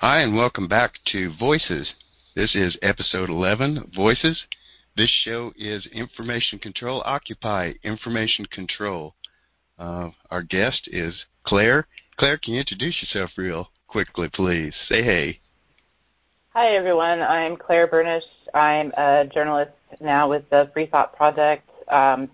[0.00, 1.92] Hi, and welcome back to Voices.
[2.36, 4.44] This is episode 11, Voices.
[4.96, 9.16] This show is Information Control, Occupy Information Control.
[9.76, 11.88] Uh, our guest is Claire.
[12.16, 14.72] Claire, can you introduce yourself real quickly, please?
[14.88, 15.40] Say hey.
[16.50, 17.20] Hi, everyone.
[17.20, 18.22] I'm Claire Bernish.
[18.54, 22.30] I'm a journalist now with the Free Thought Project, um,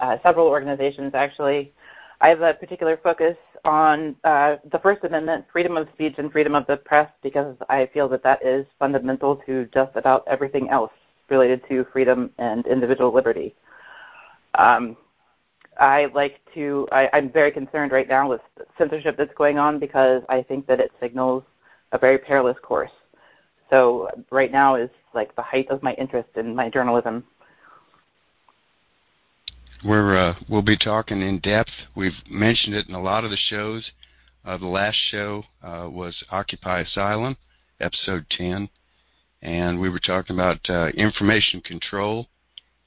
[0.00, 1.72] uh, several organizations actually.
[2.20, 6.54] I have a particular focus on uh, the First Amendment, freedom of speech and freedom
[6.54, 10.92] of the press, because I feel that that is fundamental to just about everything else
[11.28, 13.54] related to freedom and individual liberty.
[14.54, 14.96] Um,
[15.78, 16.88] I like to.
[16.90, 18.40] I, I'm very concerned right now with
[18.76, 21.44] censorship that's going on because I think that it signals
[21.92, 22.90] a very perilous course.
[23.70, 27.24] So right now is like the height of my interest in my journalism.
[29.84, 31.70] We're uh, we'll be talking in depth.
[31.94, 33.88] We've mentioned it in a lot of the shows.
[34.44, 37.36] Uh, the last show uh, was Occupy Asylum,
[37.80, 38.68] episode 10,
[39.42, 42.26] and we were talking about uh, information control,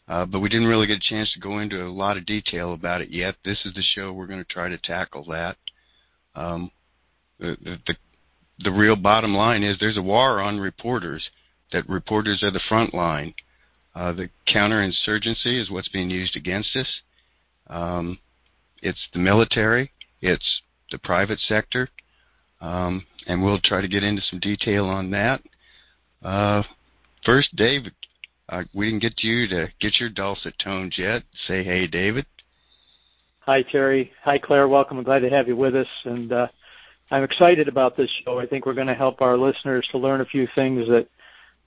[0.08, 2.73] uh, but we didn't really get a chance to go into a lot of detail
[2.73, 3.36] about it yet.
[3.45, 5.58] This is the show we're going to try to tackle that.
[6.36, 6.72] Um,
[7.39, 7.95] the, the
[8.64, 11.30] the real bottom line is there's a war on reporters.
[11.72, 13.34] That reporters are the front line.
[13.95, 17.02] Uh, the counterinsurgency is what's being used against us.
[17.67, 18.20] Um,
[18.81, 19.92] it's the military.
[20.22, 20.61] It's
[20.92, 21.89] the private sector.
[22.62, 25.42] Um, and we'll try to get into some detail on that.
[26.23, 26.64] Uh,
[27.25, 27.94] first, David,
[28.50, 31.23] uh, we didn't get you to get your dulcet tones yet.
[31.47, 32.25] Say hey, David.
[33.42, 34.12] Hi, Terry.
[34.23, 34.67] Hi, Claire.
[34.67, 34.97] Welcome.
[34.97, 35.88] I'm glad to have you with us.
[36.06, 36.47] And uh,
[37.09, 38.39] I'm excited about this show.
[38.39, 41.08] I think we're going to help our listeners to learn a few things that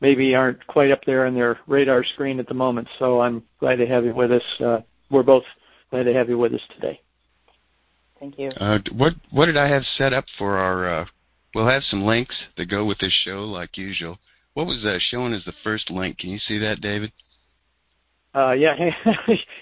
[0.05, 2.87] maybe aren't quite up there on their radar screen at the moment.
[2.99, 4.43] So I'm glad to have you with us.
[4.61, 4.81] Uh,
[5.11, 5.45] we're both
[5.91, 7.01] glad to have you with us today.
[8.21, 8.51] Thank you.
[8.51, 10.87] Uh, what what did I have set up for our?
[10.87, 11.05] Uh,
[11.55, 14.19] we'll have some links that go with this show, like usual.
[14.53, 16.19] What was uh, showing as the first link?
[16.19, 17.11] Can you see that, David?
[18.35, 18.75] Uh, yeah,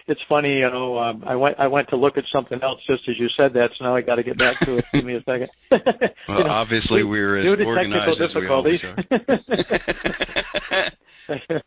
[0.06, 0.60] it's funny.
[0.60, 3.28] You know, um, I went I went to look at something else just as you
[3.28, 4.84] said that, so now I got to get back to it.
[4.94, 5.50] Give me a second.
[5.70, 8.96] well, you know, obviously we are as organized as we always are.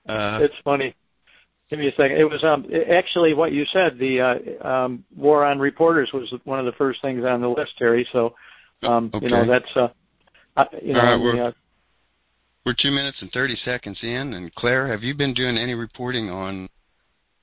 [0.09, 0.95] uh, it's funny.
[1.69, 2.17] Give me a second.
[2.17, 3.99] It was um actually what you said.
[3.99, 4.21] The
[4.63, 8.07] uh, um, war on reporters was one of the first things on the list, Terry.
[8.13, 8.33] So,
[8.81, 9.27] um, okay.
[9.27, 9.89] you know that's uh,
[10.57, 10.99] uh you know.
[11.01, 11.53] Right, we're,
[12.65, 16.31] we're two minutes and thirty seconds in, and Claire, have you been doing any reporting
[16.31, 16.67] on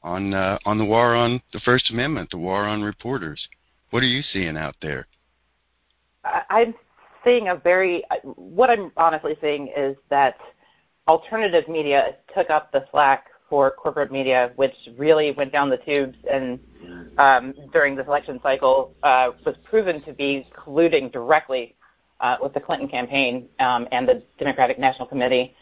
[0.03, 3.49] on uh, on the war on the First Amendment, the war on reporters.
[3.91, 5.07] What are you seeing out there?
[6.25, 6.75] I'm
[7.25, 8.05] seeing a very.
[8.23, 10.37] What I'm honestly seeing is that
[11.09, 16.17] alternative media took up the slack for corporate media, which really went down the tubes
[16.31, 16.59] and
[17.19, 21.75] um, during this election cycle uh, was proven to be colluding directly
[22.21, 25.55] uh, with the Clinton campaign um, and the Democratic National Committee.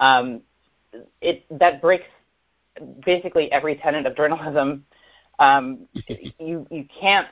[0.00, 0.40] Um,
[1.20, 2.06] it that breaks
[3.04, 4.84] basically every tenet of journalism.
[5.38, 5.88] Um,
[6.38, 7.28] you you can't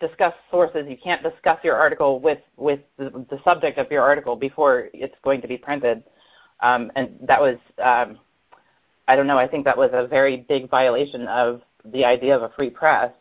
[0.00, 0.86] discuss sources.
[0.88, 5.16] You can't discuss your article with with the, the subject of your article before it's
[5.22, 6.02] going to be printed.
[6.60, 8.18] Um, and that was um,
[9.08, 9.38] I don't know.
[9.38, 13.12] I think that was a very big violation of the idea of a free press.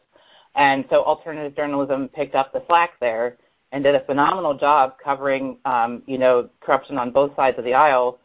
[0.55, 3.37] And so alternative journalism picked up the slack there
[3.71, 7.73] and did a phenomenal job covering, um, you know, corruption on both sides of the
[7.73, 8.19] aisle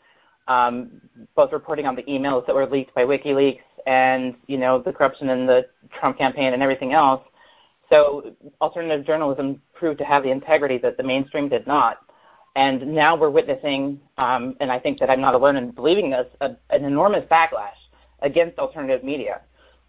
[0.51, 1.01] um,
[1.37, 5.31] both reporting on the emails that were leaked by WikiLeaks and you know the corruption
[5.31, 5.67] in the
[5.99, 7.23] Trump campaign and everything else.
[7.89, 11.99] So alternative journalism proved to have the integrity that the mainstream did not.
[12.57, 16.27] And now we're witnessing, um, and I think that I'm not alone in believing this,
[16.41, 17.79] a, an enormous backlash
[18.21, 19.43] against alternative media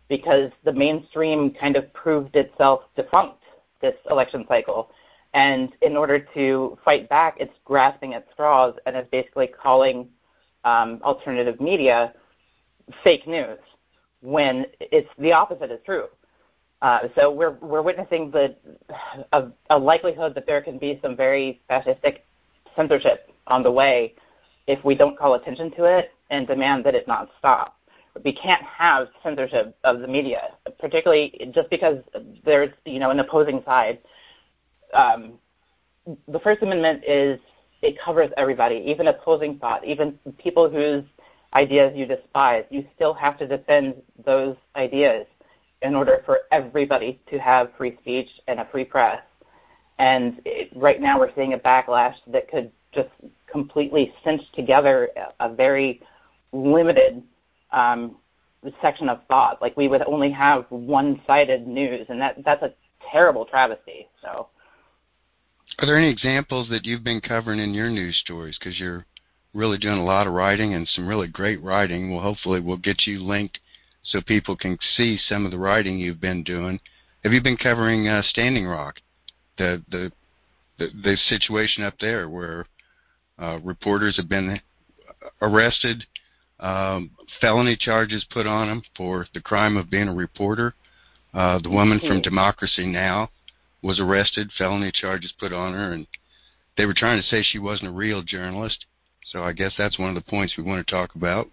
[0.10, 3.42] because the mainstream kind of proved itself defunct
[3.82, 4.92] this election cycle.
[5.34, 10.08] And in order to fight back, it's grasping at straws and is basically calling
[10.64, 12.14] um, alternative media
[13.04, 13.60] fake news
[14.22, 16.06] when it's the opposite is true.
[16.82, 18.56] Uh, so we're we're witnessing the
[19.34, 22.20] a, a, likelihood that there can be some very fascistic
[22.76, 24.16] censorship on the way
[24.68, 27.78] if we don't call attention to it and demand that it not stop.
[28.26, 30.50] We can't have censorship of the media,
[30.80, 31.98] particularly just because
[32.44, 34.00] there's you know an opposing side.
[34.94, 35.34] Um,
[36.28, 37.40] the First Amendment is
[37.82, 41.04] it covers everybody, even opposing thought, even people whose
[41.54, 42.64] ideas you despise.
[42.70, 43.96] You still have to defend
[44.26, 45.26] those ideas
[45.82, 49.22] in order for everybody to have free speech and a free press.
[49.98, 53.10] And it, right now we're seeing a backlash that could just
[53.52, 56.02] completely cinch together a, very
[56.52, 57.24] limited
[57.72, 58.18] um,
[58.82, 59.62] section of thought.
[59.62, 62.74] Like we would only have one-sided news, and that that's a
[63.12, 64.08] terrible travesty.
[64.22, 64.48] So.
[65.80, 68.58] Are there any examples that you've been covering in your news stories?
[68.60, 69.06] Because you're
[69.54, 72.12] really doing a lot of writing and some really great writing.
[72.12, 73.60] Well, hopefully, we'll get you linked
[74.04, 76.80] so people can see some of the writing you've been doing.
[77.24, 79.00] Have you been covering uh, Standing Rock,
[79.58, 80.12] the the
[80.78, 82.66] the, the situation up there where
[83.38, 84.60] uh, reporters have been
[85.42, 86.06] arrested,
[86.60, 90.74] um, felony charges put on them for the crime of being a reporter?
[91.34, 92.22] Uh, the woman from mm-hmm.
[92.22, 93.30] Democracy Now!
[93.82, 96.08] Was arrested, felony charges put on her, and
[96.78, 98.86] they were trying to say she wasn't a real journalist.
[99.26, 101.48] So I guess that's one of the points we want to talk about.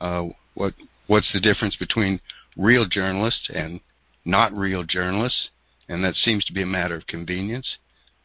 [0.00, 0.74] Uh, what
[1.06, 2.20] what's the difference between
[2.56, 3.80] real journalists and
[4.24, 5.48] not real journalists?
[5.88, 7.66] And that seems to be a matter of convenience.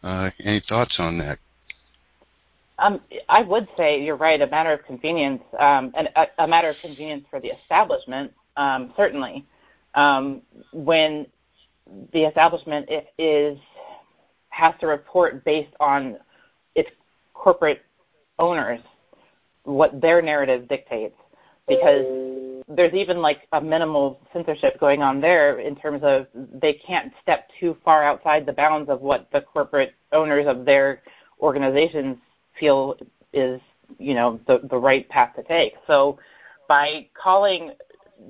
[0.04, 1.40] Uh, any thoughts on that?
[2.80, 3.00] Um,
[3.30, 4.42] I would say you're right.
[4.42, 8.94] A matter of convenience, um, and a, a, matter of convenience for the establishment, um,
[8.98, 9.46] certainly.
[9.96, 10.42] Um,
[10.74, 11.28] when
[12.14, 13.58] the establishment is
[14.50, 16.18] has to report based on
[16.76, 16.90] its
[17.34, 17.82] corporate
[18.40, 18.80] owners
[19.64, 21.16] what their narrative dictates.
[21.68, 22.06] Because
[22.68, 27.48] there's even like a minimal censorship going on there in terms of they can't step
[27.60, 31.02] too far outside the bounds of what the corporate owners of their
[31.40, 32.18] organizations
[32.60, 32.96] feel
[33.32, 33.62] is
[33.98, 35.74] you know the the right path to take.
[35.88, 36.20] So
[36.68, 37.72] by calling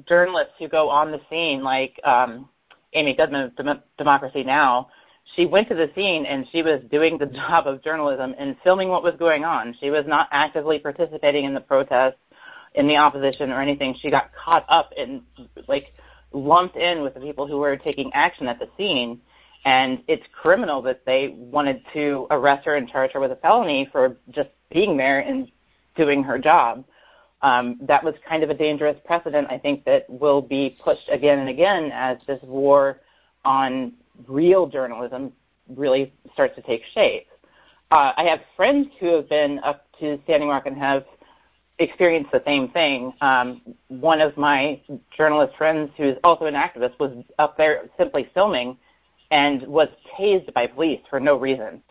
[0.07, 2.47] journalists who go on the scene like um
[2.93, 4.89] Amy Goodman of Dem- Democracy Now!
[5.35, 8.89] she went to the scene and she was doing the job of journalism and filming
[8.89, 9.75] what was going on.
[9.79, 12.19] She was not actively participating in the protests,
[12.75, 13.95] in the opposition or anything.
[13.99, 15.21] She got caught up and
[15.67, 15.93] like
[16.31, 19.21] lumped in with the people who were taking action at the scene.
[19.65, 23.87] And it's criminal that they wanted to arrest her and charge her with a felony
[23.91, 25.49] for just being there and
[25.95, 26.83] doing her job.
[27.43, 31.39] Um, that was kind of a dangerous precedent, I think, that will be pushed again
[31.39, 33.01] and again as this war
[33.43, 33.93] on
[34.27, 35.33] real journalism
[35.67, 37.27] really starts to take shape.
[37.91, 41.03] Uh, I have friends who have been up to Standing Rock and have
[41.79, 43.13] experienced the same thing.
[43.19, 44.81] Um, one of my
[45.15, 48.77] journalist friends, who is also an activist, was up there simply filming
[49.31, 51.83] and was tased by police for no reason.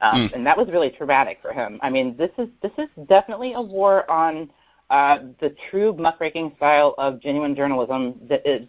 [0.00, 0.34] Um, mm.
[0.34, 1.78] And that was really traumatic for him.
[1.82, 4.50] I mean, this is this is definitely a war on
[4.90, 8.66] uh, the true muckraking style of genuine journalism that is,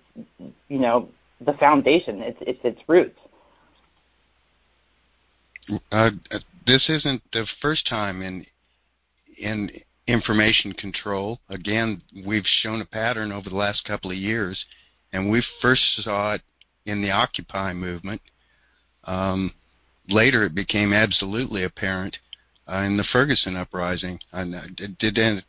[0.67, 1.09] you know,
[1.41, 2.21] the foundation.
[2.21, 3.19] It's it's its roots.
[5.91, 6.11] Uh,
[6.65, 8.45] this isn't the first time in
[9.37, 9.69] in
[10.07, 11.39] information control.
[11.49, 14.65] Again, we've shown a pattern over the last couple of years,
[15.13, 16.41] and we first saw it
[16.85, 18.21] in the Occupy movement.
[19.03, 19.53] Um,
[20.07, 22.17] later, it became absolutely apparent
[22.67, 24.19] uh, in the Ferguson uprising.
[24.31, 25.43] And, uh, did, did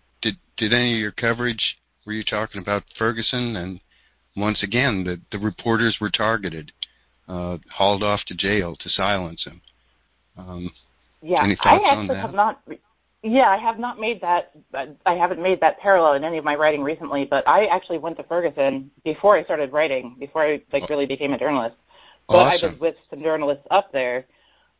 [0.59, 3.81] did any of your coverage were you talking about Ferguson and
[4.39, 6.73] once again, the, the reporters were targeted,
[7.29, 9.61] uh, hauled off to jail to silence him.
[10.37, 10.71] Um,
[11.21, 12.63] yeah, any thoughts I actually have not.
[13.25, 14.53] Yeah, I have not made that.
[15.05, 17.25] I haven't made that parallel in any of my writing recently.
[17.25, 21.33] But I actually went to Ferguson before I started writing, before I like really became
[21.33, 21.77] a journalist.
[22.29, 22.69] But awesome.
[22.69, 24.27] I was with some journalists up there,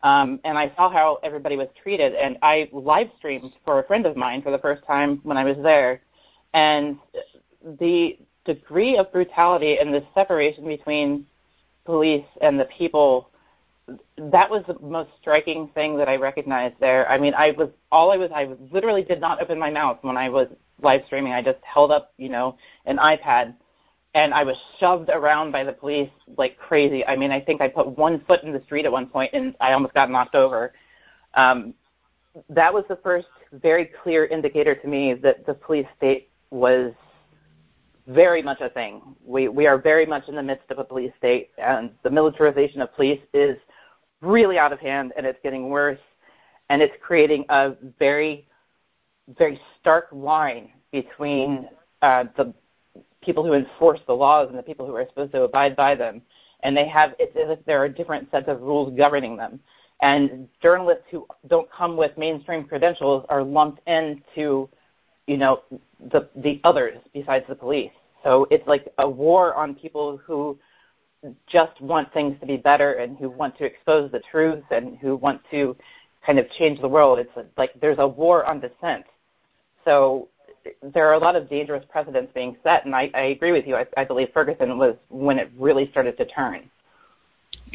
[0.03, 2.15] um, and I saw how everybody was treated.
[2.15, 5.45] And I live streamed for a friend of mine for the first time when I
[5.45, 6.01] was there,
[6.55, 6.99] and
[7.81, 11.27] the degree of brutality and the separation between
[11.85, 13.31] police and the people
[14.17, 17.09] that was the most striking thing that I recognized there.
[17.09, 20.17] I mean, I was all I was I literally did not open my mouth when
[20.17, 20.49] I was
[20.83, 21.33] live streaming.
[21.33, 23.55] I just held up, you know, an iPad
[24.15, 27.07] and I was shoved around by the police like crazy.
[27.07, 29.55] I mean, I think I put one foot in the street at one point and
[29.61, 30.73] I almost got knocked over.
[31.35, 31.75] Um,
[32.49, 36.93] that was the first very clear indicator to me that the police state was
[38.07, 39.03] very much a thing.
[39.25, 42.81] We we are very much in the midst of a police state, and the militarization
[42.81, 43.57] of police is
[44.21, 46.01] really out of hand, and it's getting worse,
[46.71, 48.47] and it's creating a very
[49.37, 51.69] very stark line between
[52.01, 52.55] uh, the
[53.29, 56.23] people who enforce the laws and the people who are supposed to abide by them.
[56.63, 59.61] And they have it's as if there are different sets of rules governing them.
[60.01, 64.69] And journalists who don't come with mainstream credentials are lumped into
[65.29, 65.61] you know,
[66.11, 67.93] the the others besides the police.
[68.25, 70.59] So it's like a war on people who
[71.47, 75.17] just want things to be better and who want to expose the truth and who
[75.17, 75.77] want to
[76.25, 77.19] kind of change the world.
[77.19, 79.05] It's like there's a war on dissent.
[79.85, 80.29] So
[80.83, 83.77] there are a lot of dangerous precedents being set, and I, I agree with you.
[83.77, 86.71] I, I believe Ferguson was when it really started to turn.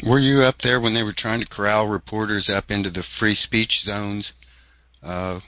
[0.06, 3.36] Were you up there when they were trying to corral reporters up into the free
[3.36, 4.26] speech zones
[5.02, 5.40] uh,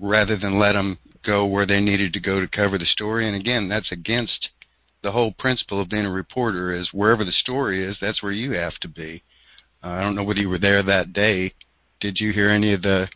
[0.00, 3.26] rather than let them go where they needed to go to cover the story.
[3.26, 4.48] And again, that's against
[5.02, 8.52] the whole principle of being a reporter is wherever the story is, that's where you
[8.52, 9.22] have to be.
[9.82, 11.54] Uh, I don't know whether you were there that day.
[12.00, 13.08] Did you hear any of the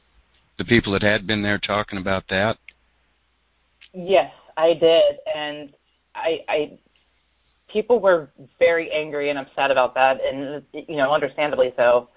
[0.56, 2.58] the people that had been there talking about that?
[3.94, 5.72] Yes, I did, and
[6.14, 6.78] I, I
[7.68, 12.08] people were very angry and upset about that, and you know, understandably so.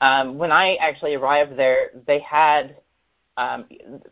[0.00, 2.76] Um, when I actually arrived there, they had
[3.36, 3.66] um,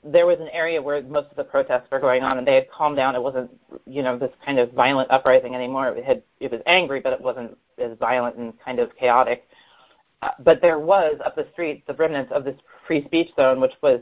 [0.04, 2.70] there was an area where most of the protests were going on, and they had
[2.70, 3.16] calmed down.
[3.16, 3.50] It wasn't,
[3.84, 5.88] you know, this kind of violent uprising anymore.
[5.88, 9.48] It had it was angry, but it wasn't as violent and kind of chaotic.
[10.22, 12.56] Uh, but there was up the street the remnants of this
[12.86, 14.00] free speech zone, which was,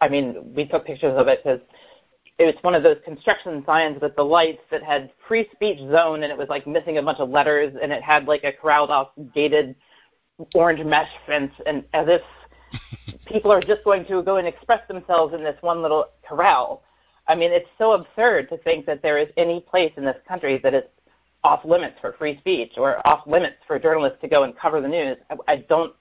[0.00, 1.60] I mean, we took pictures of it because
[2.38, 6.22] it was one of those construction signs with the lights that had free speech zone,
[6.22, 8.90] and it was like missing a bunch of letters, and it had like a corralled
[8.90, 9.74] off gated
[10.54, 12.22] orange mesh fence, and as if
[13.26, 16.82] people are just going to go and express themselves in this one little corral.
[17.26, 20.60] I mean, it's so absurd to think that there is any place in this country
[20.62, 20.84] that is
[21.44, 24.88] off limits for free speech or off limits for journalists to go and cover the
[24.88, 25.16] news.
[25.28, 25.92] I, I don't,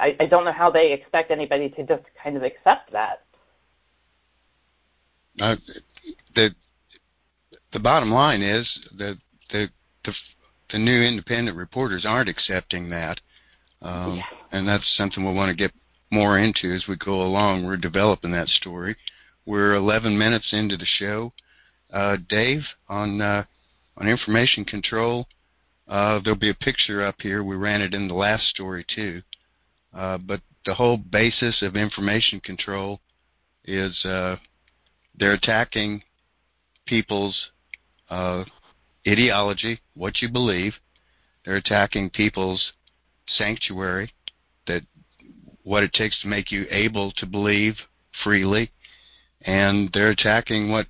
[0.00, 3.24] I, I don't know how they expect anybody to just kind of accept that.
[5.40, 5.56] Uh,
[6.34, 6.54] the
[7.72, 9.18] the bottom line is that
[9.50, 9.68] the
[10.04, 10.14] the
[10.70, 13.20] the new independent reporters aren't accepting that,
[13.82, 14.22] um, yeah.
[14.52, 15.72] and that's something we'll want to get
[16.10, 17.64] more into as we go along.
[17.64, 18.96] We're developing that story.
[19.46, 21.32] We're 11 minutes into the show.
[21.92, 23.44] Uh, Dave, on uh,
[23.96, 25.26] on information control,
[25.88, 27.42] uh, there'll be a picture up here.
[27.42, 29.22] We ran it in the last story too.
[29.94, 33.00] Uh, but the whole basis of information control
[33.64, 34.36] is uh,
[35.18, 36.02] they're attacking
[36.86, 37.50] people's
[38.10, 38.44] uh,
[39.06, 40.74] ideology, what you believe.
[41.44, 42.72] They're attacking people's
[43.26, 44.12] sanctuary,
[44.66, 44.82] that
[45.64, 47.76] what it takes to make you able to believe
[48.22, 48.70] freely,
[49.42, 50.86] and they're attacking what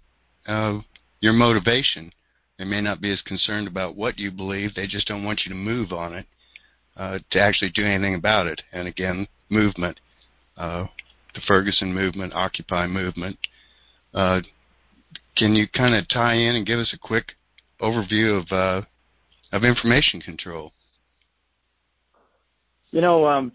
[0.47, 0.79] uh,
[1.21, 2.13] your motivation.
[2.59, 5.51] They may not be as concerned about what you believe; they just don't want you
[5.51, 6.27] to move on it,
[6.97, 8.63] uh, to actually do anything about it.
[8.73, 10.01] And again, movement,
[10.57, 10.87] uh,
[11.35, 13.39] the Ferguson movement, Occupy movement.
[14.19, 14.41] Uh,
[15.37, 17.35] can you kind of tie in and give us a quick
[17.81, 18.85] overview of uh,
[19.53, 20.73] of information control?
[22.91, 23.53] You know, um,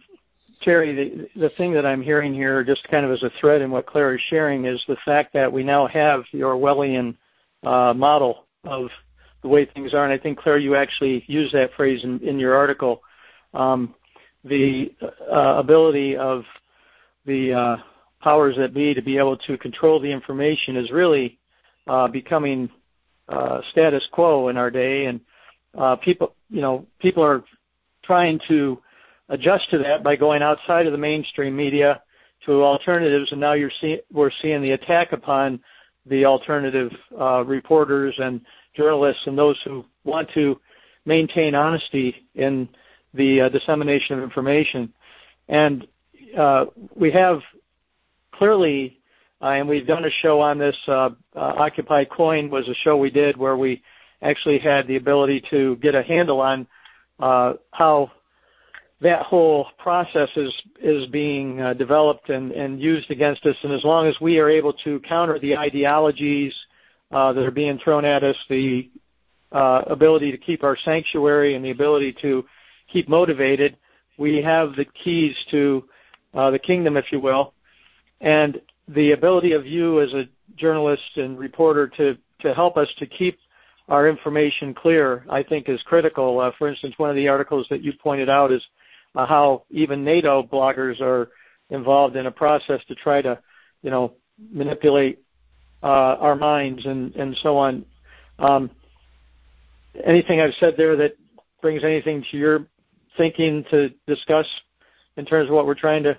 [0.62, 3.72] Terry, the, the thing that I'm hearing here, just kind of as a thread in
[3.72, 7.18] what Claire is sharing, is the fact that we now have the Orwellian
[7.64, 8.88] uh, model of
[9.42, 10.06] the way things are.
[10.06, 13.02] And I think, Claire, you actually used that phrase in, in your article.
[13.54, 13.94] Um,
[14.46, 14.94] the
[15.30, 16.46] uh, ability of
[17.26, 17.78] the uh,
[18.24, 21.38] powers that be to be able to control the information is really
[21.88, 22.70] uh, becoming
[23.28, 25.20] uh, status quo in our day, and
[25.78, 27.44] uh, people, you know, people are
[28.04, 28.82] trying to
[29.30, 32.02] adjust to that by going outside of the mainstream media
[32.46, 35.60] to alternatives, and now you're see, we're seeing the attack upon
[36.06, 38.42] the alternative uh, reporters and
[38.76, 40.60] journalists and those who want to
[41.06, 42.68] maintain honesty in
[43.14, 44.94] the uh, dissemination of information.
[45.48, 45.88] And
[46.38, 46.66] uh,
[46.96, 47.42] we have
[48.34, 49.00] clearly,
[49.42, 50.78] uh, and we've done a show on this.
[50.88, 53.82] Uh, uh, Occupy Coin was a show we did where we
[54.22, 56.68] actually had the ability to get a handle on
[57.20, 58.12] how
[59.02, 63.56] that whole process is is being developed and, and used against us.
[63.64, 66.56] And as long as we are able to counter the ideologies
[67.12, 68.90] that are being thrown at us, the
[69.52, 72.46] ability to keep our sanctuary and the ability to
[72.88, 73.76] keep motivated,
[74.18, 75.84] we have the keys to
[76.34, 77.54] the kingdom, if you will,
[78.24, 83.06] and the ability of you as a journalist and reporter to to help us to
[83.06, 83.38] keep
[83.90, 86.40] our information clear, I think, is critical.
[86.40, 88.66] Uh, for instance, one of the articles that you pointed out is
[89.16, 91.30] uh, how even NATO bloggers are
[91.70, 93.40] involved in a process to try to,
[93.82, 94.14] you know,
[94.52, 95.20] manipulate
[95.84, 97.86] uh, our minds and, and so on.
[98.40, 98.70] Um,
[100.04, 101.16] anything I've said there that
[101.62, 102.66] brings anything to your
[103.18, 104.48] thinking to discuss
[105.18, 106.18] in terms of what we're trying to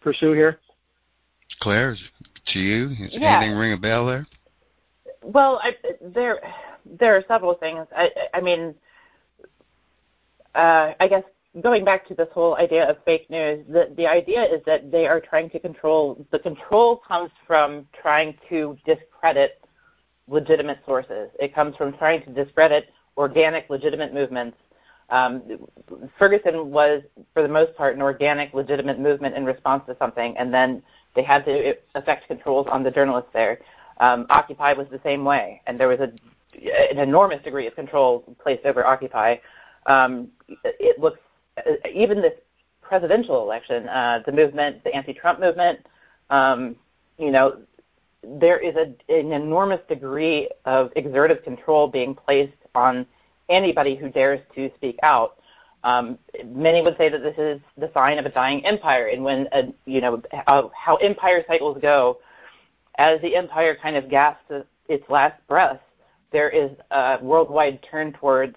[0.00, 0.58] pursue here?
[1.60, 1.96] Claire,
[2.48, 3.38] to you, Does yeah.
[3.38, 4.26] anything ring a bell there?
[5.22, 6.40] Well, I, there
[6.98, 7.86] there are several things.
[7.96, 8.74] I, I mean,
[10.54, 11.22] uh, I guess
[11.62, 15.06] going back to this whole idea of fake news, the, the idea is that they
[15.06, 19.60] are trying to control, the control comes from trying to discredit
[20.28, 21.28] legitimate sources.
[21.38, 24.56] It comes from trying to discredit organic, legitimate movements.
[25.10, 25.42] Um,
[26.18, 27.02] Ferguson was,
[27.34, 30.82] for the most part, an organic, legitimate movement in response to something, and then
[31.14, 33.60] they had to effect controls on the journalists there.
[34.00, 36.12] Um, Occupy was the same way, and there was a,
[36.90, 39.36] an enormous degree of control placed over Occupy.
[39.86, 40.28] Um,
[40.64, 41.20] it looks
[41.92, 42.34] even this
[42.80, 45.80] presidential election, uh, the movement, the anti-Trump movement,
[46.30, 46.76] um,
[47.18, 47.58] you know,
[48.22, 53.06] there is a, an enormous degree of exertive control being placed on
[53.48, 55.38] anybody who dares to speak out.
[55.84, 59.48] Um, many would say that this is the sign of a dying empire, and when
[59.52, 62.18] a, you know how, how empire cycles go,
[62.98, 65.80] as the empire kind of gasps its last breath,
[66.30, 68.56] there is a worldwide turn towards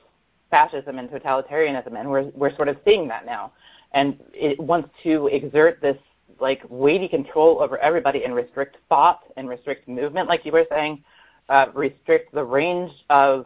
[0.51, 3.51] fascism and totalitarianism, and we're we're sort of seeing that now,
[3.93, 5.97] and it wants to exert this
[6.39, 11.03] like weighty control over everybody and restrict thought and restrict movement, like you were saying,
[11.49, 13.45] uh, restrict the range of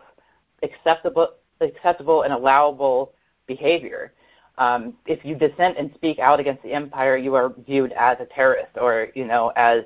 [0.64, 1.30] acceptable
[1.62, 3.14] acceptable and allowable
[3.50, 4.14] behavior.
[4.58, 8.26] Um, if you dissent and speak out against the empire, you are viewed as a
[8.26, 9.84] terrorist or you know as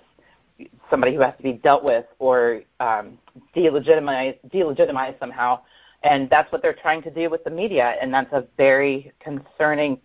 [0.90, 3.18] somebody who has to be dealt with or um,
[3.56, 5.60] delegitimized, delegitimized somehow.
[6.04, 10.00] And that's what they're trying to do with the media, and that's a very concerning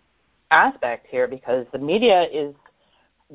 [0.49, 2.55] aspect here because the media is,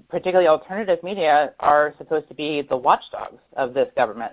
[0.09, 4.33] particularly alternative media, are supposed to be the watchdogs of this government.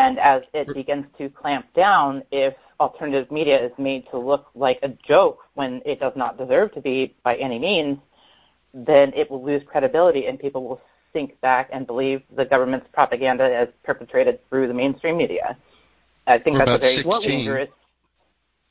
[0.00, 4.78] And as it begins to clamp down, if alternative media is made to look like
[4.82, 7.98] a joke when it does not deserve to be by any means,
[8.72, 10.80] then it will lose credibility and people will
[11.12, 15.54] sink back and believe the government's propaganda as perpetrated through the mainstream media.
[16.26, 17.68] I think We're that's a very 16, dangerous.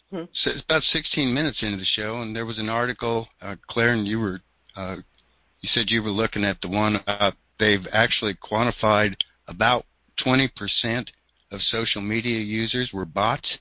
[0.10, 0.24] Hmm?
[0.34, 3.94] So it's about 16 minutes into the show, and there was an article, uh, Claire,
[3.94, 4.42] and you were,
[4.76, 4.96] uh,
[5.62, 6.96] you said you were looking at the one.
[7.06, 9.14] Uh, they've actually quantified
[9.48, 9.86] about
[10.26, 10.50] 20%
[11.52, 13.58] of social media users were bots.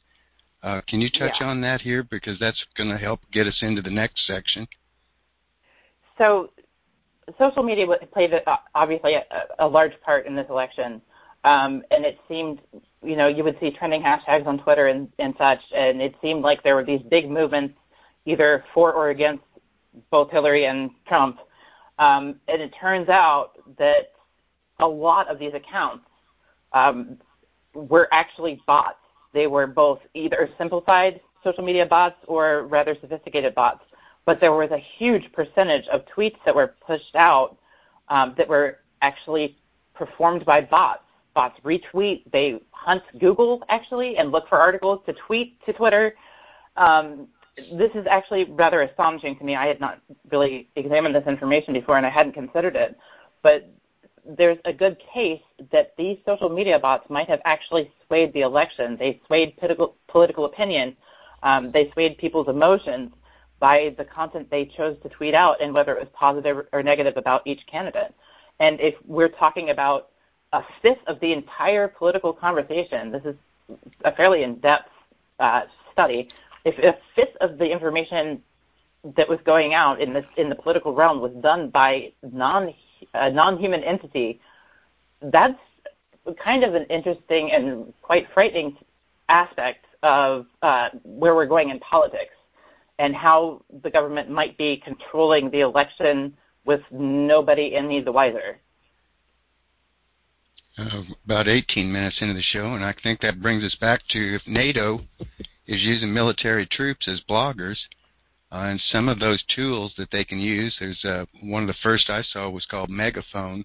[0.62, 1.46] Uh, can you touch yeah.
[1.46, 4.66] on that here because that's going to help get us into the next section?
[6.16, 6.50] So
[7.38, 8.32] social media played
[8.74, 9.24] obviously a,
[9.60, 11.00] a large part in this election,
[11.44, 12.60] um, and it seemed,
[13.02, 16.42] you know, you would see trending hashtags on Twitter and, and such, and it seemed
[16.42, 17.74] like there were these big movements
[18.24, 19.44] either for or against
[20.10, 21.38] both Hillary and Trump.
[21.98, 24.12] Um, and it turns out that
[24.80, 26.04] a lot of these accounts
[26.72, 27.18] um,
[27.74, 28.98] were actually bots.
[29.32, 33.82] They were both either simplified social media bots or rather sophisticated bots
[34.28, 37.56] but there was a huge percentage of tweets that were pushed out
[38.08, 39.56] um, that were actually
[39.94, 41.00] performed by bots.
[41.32, 46.14] Bots retweet, they hunt Google actually and look for articles to tweet to Twitter.
[46.76, 47.28] Um,
[47.78, 49.56] this is actually rather astonishing to me.
[49.56, 52.98] I had not really examined this information before and I hadn't considered it.
[53.42, 53.72] But
[54.26, 58.96] there's a good case that these social media bots might have actually swayed the election.
[58.98, 60.96] They swayed political, political opinion.
[61.42, 63.12] Um, they swayed people's emotions
[63.60, 67.16] by the content they chose to tweet out and whether it was positive or negative
[67.16, 68.14] about each candidate.
[68.60, 70.08] And if we're talking about
[70.52, 73.36] a fifth of the entire political conversation, this is
[74.04, 74.88] a fairly in-depth
[75.38, 76.28] uh, study.
[76.64, 78.42] If a fifth of the information
[79.16, 82.74] that was going out in this in the political realm was done by non
[83.14, 84.40] a non-human entity,
[85.20, 85.58] that's
[86.42, 88.76] kind of an interesting and quite frightening
[89.28, 92.34] aspect of uh, where we're going in politics
[92.98, 98.58] and how the government might be controlling the election with nobody any the wiser.
[100.76, 104.36] Uh, about 18 minutes into the show, and I think that brings us back to
[104.36, 105.00] if NATO
[105.66, 107.78] is using military troops as bloggers,
[108.52, 110.76] uh, and some of those tools that they can use.
[110.78, 113.64] There's uh, one of the first I saw was called Megaphone,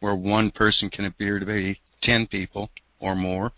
[0.00, 3.52] where one person can appear to be 10 people or more.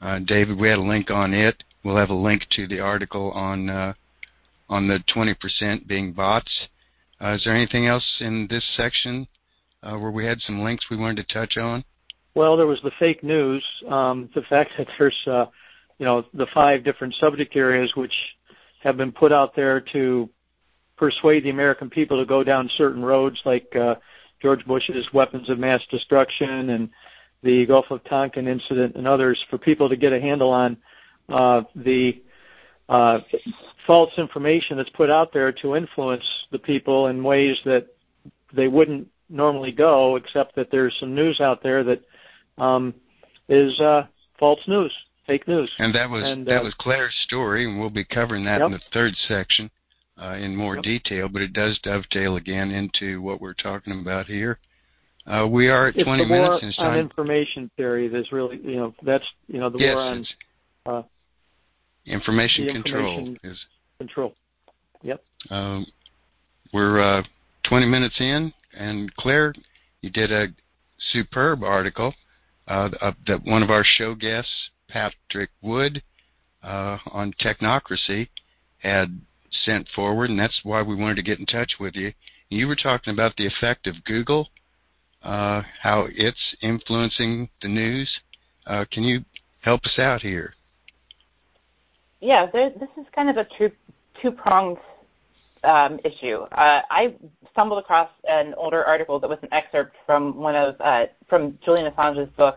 [0.00, 1.62] Uh, David, we had a link on it.
[1.84, 3.94] We'll have a link to the article on uh,
[4.68, 6.68] on the 20% being bots.
[7.22, 9.26] Uh, is there anything else in this section
[9.82, 11.84] uh, where we had some links we wanted to touch on?
[12.34, 15.46] Well, there was the fake news, um, the fact that there's, uh,
[15.98, 18.14] you know, the five different subject areas which
[18.80, 20.28] have been put out there to
[20.96, 23.96] persuade the American people to go down certain roads, like uh,
[24.40, 26.90] George Bush's weapons of mass destruction and
[27.42, 30.76] the Gulf of Tonkin incident and others, for people to get a handle on
[31.28, 32.20] uh, the
[32.88, 33.20] uh,
[33.86, 37.86] false information that's put out there to influence the people in ways that
[38.52, 42.00] they wouldn't normally go, except that there's some news out there that
[42.56, 42.94] um,
[43.48, 44.06] is uh,
[44.38, 44.92] false news,
[45.28, 45.72] fake news.
[45.78, 48.66] And that was and, that uh, was Claire's story, and we'll be covering that yep.
[48.66, 49.70] in the third section
[50.20, 50.84] uh, in more yep.
[50.84, 51.28] detail.
[51.28, 54.58] But it does dovetail again into what we're talking about here.
[55.26, 56.64] Uh, we are at it's 20 the war minutes.
[56.64, 56.98] It's on time.
[56.98, 58.08] information theory.
[58.08, 60.26] There's really, you know, that's you know the yes, war on
[60.86, 61.02] uh,
[62.06, 63.64] information the control information is
[63.98, 64.34] control.
[65.02, 65.22] Yep.
[65.50, 65.86] Um,
[66.72, 67.22] we're uh,
[67.68, 69.54] 20 minutes in, and Claire,
[70.00, 70.46] you did a
[71.12, 72.14] superb article
[72.66, 72.88] uh,
[73.26, 76.02] that one of our show guests, Patrick Wood,
[76.62, 78.28] uh, on technocracy,
[78.78, 79.20] had
[79.50, 82.12] sent forward, and that's why we wanted to get in touch with you.
[82.48, 84.48] You were talking about the effect of Google,
[85.22, 88.20] uh, how it's influencing the news.
[88.66, 89.24] Uh, can you
[89.60, 90.54] help us out here?
[92.20, 93.70] Yeah, there, this is kind of a two
[94.20, 94.78] two pronged
[95.64, 96.38] um, issue.
[96.52, 97.14] Uh, I
[97.52, 101.92] stumbled across an older article that was an excerpt from one of uh, from Julian
[101.92, 102.56] Assange's book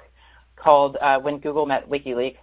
[0.62, 2.38] called uh, "When Google Met WikiLeaks,"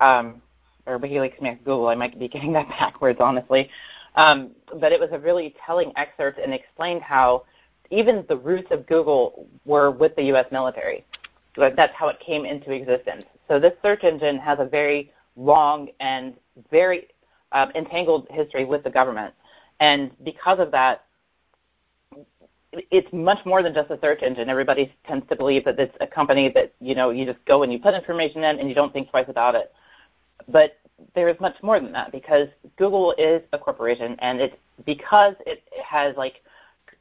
[0.00, 0.40] um,
[0.86, 1.88] or WikiLeaks met Google.
[1.88, 3.70] I might be getting that backwards, honestly.
[4.14, 4.50] Um,
[4.80, 7.44] but it was a really telling excerpt and explained how
[7.90, 10.46] even the roots of Google were with the U.S.
[10.50, 11.04] military.
[11.56, 13.24] That's how it came into existence.
[13.48, 16.34] So this search engine has a very long and
[16.70, 17.08] very
[17.52, 19.34] um, entangled history with the government.
[19.80, 21.04] And because of that,
[22.72, 24.48] it's much more than just a search engine.
[24.48, 27.72] Everybody tends to believe that it's a company that you know you just go and
[27.72, 29.72] you put information in and you don't think twice about it.
[30.48, 30.78] But
[31.14, 34.56] there is much more than that because Google is a corporation, and it's
[34.86, 36.36] because it has like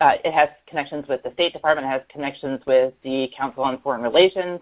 [0.01, 3.79] uh, it has connections with the State Department, it has connections with the Council on
[3.81, 4.59] Foreign Relations.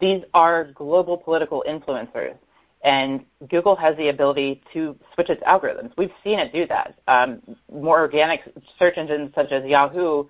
[0.00, 2.36] These are global political influencers,
[2.82, 5.92] and Google has the ability to switch its algorithms.
[5.96, 6.98] We've seen it do that.
[7.08, 8.40] Um, more organic
[8.78, 10.26] search engines such as Yahoo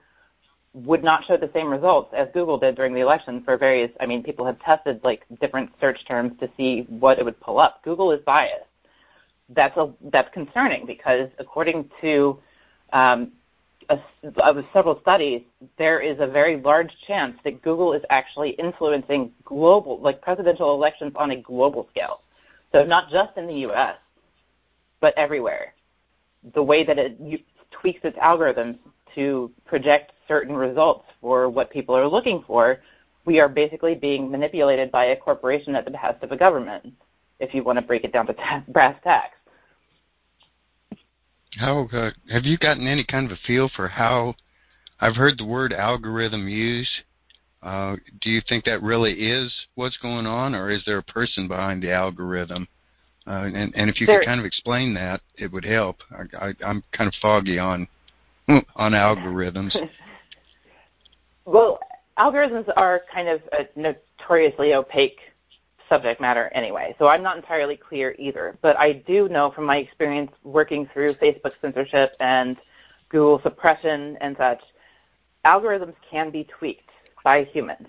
[0.73, 3.91] would not show the same results as Google did during the election for various.
[4.01, 7.59] I mean, people have tested like different search terms to see what it would pull
[7.59, 7.83] up.
[7.85, 8.65] Google is biased.
[9.51, 12.39] That's a that's concerning because according to
[12.93, 13.33] um,
[13.89, 13.99] a,
[14.43, 15.43] of several studies,
[15.79, 21.13] there is a very large chance that Google is actually influencing global, like presidential elections
[21.17, 22.21] on a global scale.
[22.73, 23.97] So not just in the U.S.,
[25.01, 25.75] but everywhere.
[26.55, 27.19] The way that it
[27.71, 28.79] tweaks its algorithms
[29.15, 32.79] to project certain results for what people are looking for,
[33.25, 36.93] we are basically being manipulated by a corporation at the behest of a government,
[37.41, 39.37] if you want to break it down to brass tacks.
[41.59, 44.35] How uh, have you gotten any kind of a feel for how?
[45.01, 46.91] I've heard the word algorithm used.
[47.63, 51.49] Uh, do you think that really is what's going on, or is there a person
[51.49, 52.69] behind the algorithm?
[53.27, 55.97] Uh, and, and if you there, could kind of explain that, it would help.
[56.11, 57.89] I, I, I'm kind of foggy on
[58.77, 59.77] on algorithms?
[61.45, 61.81] well,
[62.19, 65.19] algorithms are kind of a notoriously opaque
[65.89, 68.57] subject matter anyway, so I'm not entirely clear either.
[68.63, 72.57] But I do know from my experience working through Facebook censorship and
[73.09, 74.61] Google suppression and such,
[75.45, 76.88] algorithms can be tweaked
[77.25, 77.87] by humans.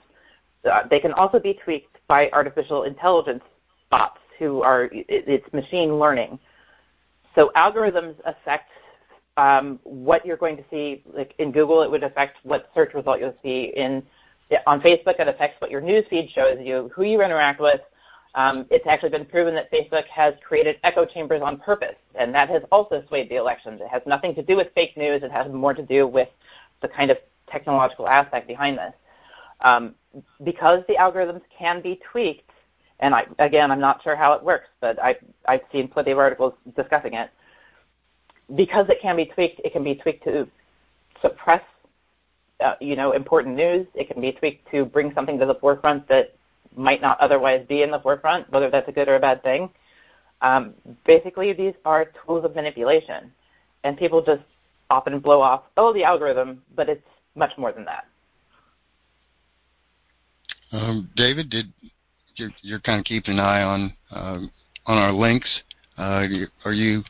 [0.70, 3.44] Uh, they can also be tweaked by artificial intelligence
[3.90, 6.40] bots who are, it's machine learning.
[7.36, 8.70] So algorithms affect
[9.38, 11.04] um, what you're going to see.
[11.14, 13.74] Like in Google, it would affect what search result you'll see.
[13.76, 14.04] In
[14.66, 17.82] on Facebook, it affects what your news feed shows you, who you interact with.
[18.36, 22.50] Um, it's actually been proven that Facebook has created echo chambers on purpose, and that
[22.50, 23.80] has also swayed the elections.
[23.82, 25.24] It has nothing to do with fake news.
[25.24, 26.30] It has more to do with
[26.82, 27.18] the kind of
[27.52, 28.94] technological aspect behind this.
[29.62, 29.96] Um,
[30.44, 32.50] because the algorithms can be tweaked,
[33.00, 35.16] and I, again, I'm not sure how it works, but I,
[35.48, 37.30] I've seen plenty of articles discussing it
[38.56, 40.48] because it can be tweaked, it can be tweaked to
[41.22, 41.62] suppress,
[42.60, 43.86] uh, you know, important news.
[43.94, 46.36] It can be tweaked to bring something to the forefront that
[46.76, 49.70] might not otherwise be in the forefront, whether that's a good or a bad thing.
[50.42, 50.74] Um,
[51.06, 53.32] basically, these are tools of manipulation,
[53.84, 54.44] and people just
[54.90, 58.06] often blow off, oh, the algorithm, but it's much more than that.
[60.72, 61.66] Um, David, did
[62.36, 64.40] you're, you're, kind of keeping an eye on uh,
[64.86, 65.50] on our links?
[65.98, 66.26] Uh,
[66.66, 67.04] are you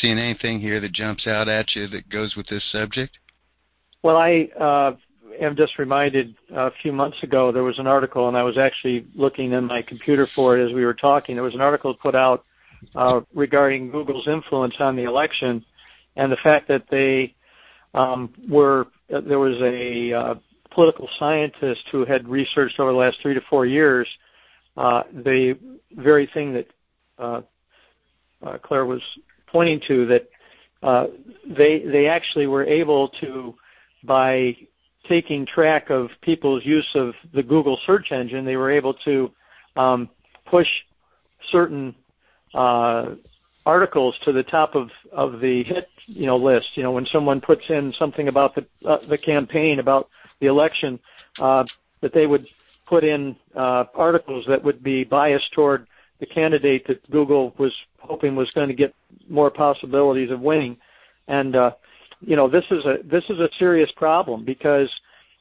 [0.00, 3.18] seeing anything here that jumps out at you that goes with this subject?
[4.02, 4.96] Well, I uh,
[5.40, 9.06] am just reminded a few months ago there was an article, and I was actually
[9.14, 11.34] looking in my computer for it as we were talking.
[11.34, 12.44] There was an article put out
[12.94, 15.64] uh, regarding Google's influence on the election,
[16.16, 17.34] and the fact that they
[17.94, 20.34] um, were there was a uh,
[20.78, 24.06] political scientist who had researched over the last three to four years
[24.76, 25.58] uh, the
[25.96, 26.68] very thing that
[27.18, 27.40] uh,
[28.46, 29.02] uh, Claire was
[29.48, 30.28] pointing to that
[30.84, 31.06] uh,
[31.48, 33.56] they they actually were able to
[34.04, 34.56] by
[35.08, 39.32] taking track of people's use of the Google search engine, they were able to
[39.74, 40.08] um,
[40.46, 40.68] push
[41.50, 41.92] certain
[42.54, 43.16] uh,
[43.66, 46.68] articles to the top of, of the hit you know list.
[46.74, 50.08] You know when someone puts in something about the uh, the campaign about
[50.40, 50.98] the election,
[51.38, 51.64] uh,
[52.00, 52.46] that they would
[52.86, 55.86] put in uh, articles that would be biased toward
[56.20, 58.94] the candidate that Google was hoping was going to get
[59.28, 60.76] more possibilities of winning.
[61.28, 61.72] And uh,
[62.20, 64.90] you know, this is a this is a serious problem because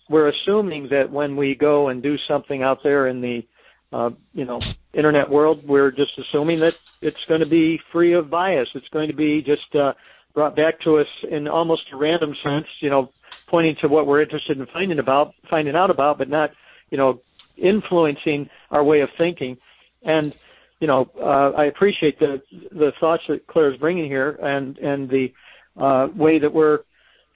[0.09, 3.45] we're assuming that when we go and do something out there in the
[3.91, 4.61] uh, you know
[4.93, 8.69] internet world, we're just assuming that it's going to be free of bias.
[8.75, 9.93] It's going to be just uh,
[10.33, 13.09] brought back to us in almost a random sense, you know,
[13.47, 16.51] pointing to what we're interested in finding about, finding out about, but not,
[16.89, 17.21] you know,
[17.57, 19.57] influencing our way of thinking.
[20.03, 20.33] And
[20.79, 25.09] you know, uh, I appreciate the the thoughts that Claire is bringing here, and and
[25.09, 25.33] the
[25.75, 26.81] uh, way that we're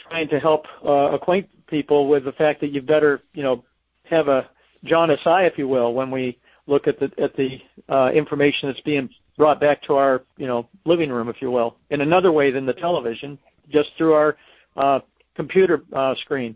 [0.10, 3.64] trying to help uh, acquaint people with the fact that you better, you know,
[4.04, 4.50] have a
[4.84, 8.82] jaundice eye, if you will, when we look at the at the uh, information that's
[8.82, 12.52] being brought back to our, you know, living room, if you will, in another way
[12.52, 14.38] than the television, just through our
[14.76, 15.00] uh,
[15.42, 16.56] computer uh, screen.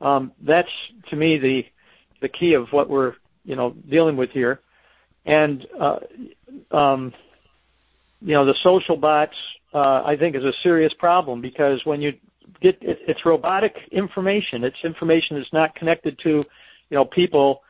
[0.00, 0.74] Um, that's
[1.10, 1.64] to me the
[2.20, 4.60] the key of what we're you know dealing with here,
[5.26, 5.98] and uh,
[6.72, 7.12] um,
[8.20, 9.36] you know the social bots
[9.72, 12.12] uh, I think is a serious problem because when you
[12.60, 17.62] get it, it's robotic information, it's information that's not connected to you know people.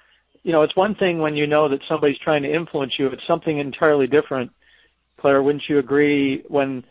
[0.42, 3.08] You know, it's one thing when you know that somebody's trying to influence you.
[3.08, 4.50] It's something entirely different.
[5.18, 6.44] Claire, wouldn't you agree?
[6.48, 6.82] When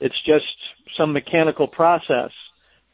[0.00, 0.56] it's just
[0.96, 2.30] some mechanical process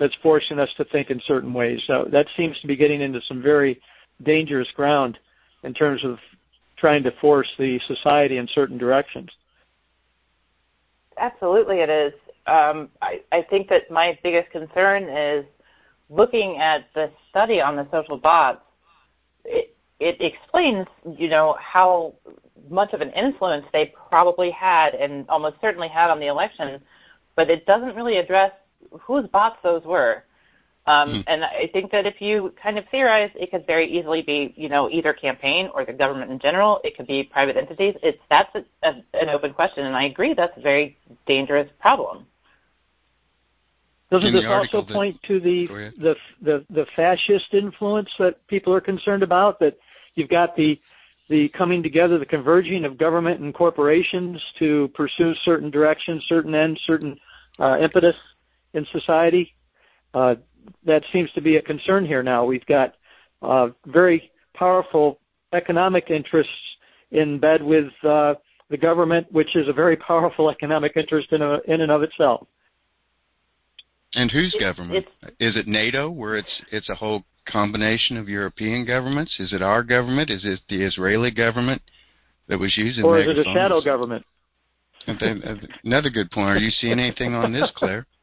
[0.00, 1.84] that's forcing us to think in certain ways.
[1.86, 3.80] So that seems to be getting into some very
[4.24, 5.18] dangerous ground
[5.62, 6.18] in terms of
[6.78, 9.30] trying to force the society in certain directions.
[11.18, 12.14] Absolutely, it is.
[12.46, 15.44] Um, I, I think that my biggest concern is
[16.08, 18.62] looking at the study on the social bots.
[19.44, 20.86] It, it explains,
[21.18, 22.14] you know, how
[22.70, 26.80] much of an influence they probably had and almost certainly had on the election,
[27.36, 28.52] but it doesn't really address
[29.00, 30.24] whose bots those were.
[30.86, 31.24] Um, mm.
[31.26, 34.68] And I think that if you kind of theorize, it could very easily be, you
[34.68, 36.80] know, either campaign or the government in general.
[36.82, 37.94] It could be private entities.
[38.02, 42.26] It's that's a, a, an open question, and I agree that's a very dangerous problem.
[44.10, 48.80] Doesn't this also that, point to the, the the the fascist influence that people are
[48.80, 49.60] concerned about?
[49.60, 49.78] That
[50.14, 50.80] you've got the
[51.28, 56.80] the coming together, the converging of government and corporations to pursue certain directions, certain ends,
[56.86, 57.16] certain
[57.60, 58.16] uh, impetus
[58.74, 59.54] in society.
[60.14, 60.36] Uh,
[60.84, 62.44] that seems to be a concern here now.
[62.44, 62.94] We've got
[63.42, 65.20] uh, very powerful
[65.52, 66.52] economic interests
[67.10, 68.34] in bed with uh,
[68.68, 72.46] the government, which is a very powerful economic interest in, a, in and of itself.
[74.14, 75.06] And whose government?
[75.38, 79.36] Is it NATO, where it's it's a whole combination of European governments?
[79.38, 80.30] Is it our government?
[80.30, 81.80] Is it the Israeli government
[82.48, 83.04] that was using?
[83.04, 84.26] Or is it a shadow government?
[85.06, 86.48] Another good point.
[86.48, 88.06] Are you seeing anything on this, Claire?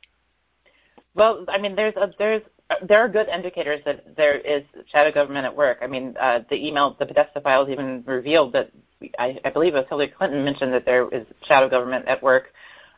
[1.17, 2.43] Well, I mean, there's a, there's
[2.88, 5.80] there are good indicators that there is shadow government at work.
[5.82, 8.69] I mean, uh, the email, the Podesta files even revealed that
[9.17, 12.53] I, I believe it was Hillary Clinton mentioned that there is shadow government at work.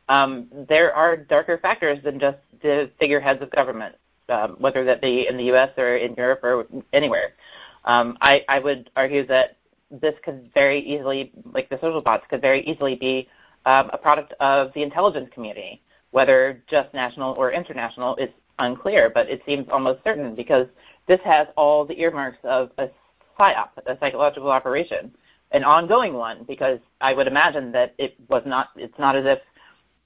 [0.09, 3.95] Um, there are darker factors than just the figureheads of government,
[4.27, 5.69] um, whether that be in the U.S.
[5.77, 7.33] or in Europe or anywhere.
[7.85, 9.57] Um, I, I would argue that
[9.91, 13.29] this could very easily, like the social bots, could very easily be
[13.65, 19.29] um, a product of the intelligence community whether just national or international is unclear, but
[19.29, 20.67] it seems almost certain because
[21.07, 22.89] this has all the earmarks of a
[23.39, 25.11] psyop, a psychological operation,
[25.51, 29.39] an ongoing one, because I would imagine that it was not, it's not as if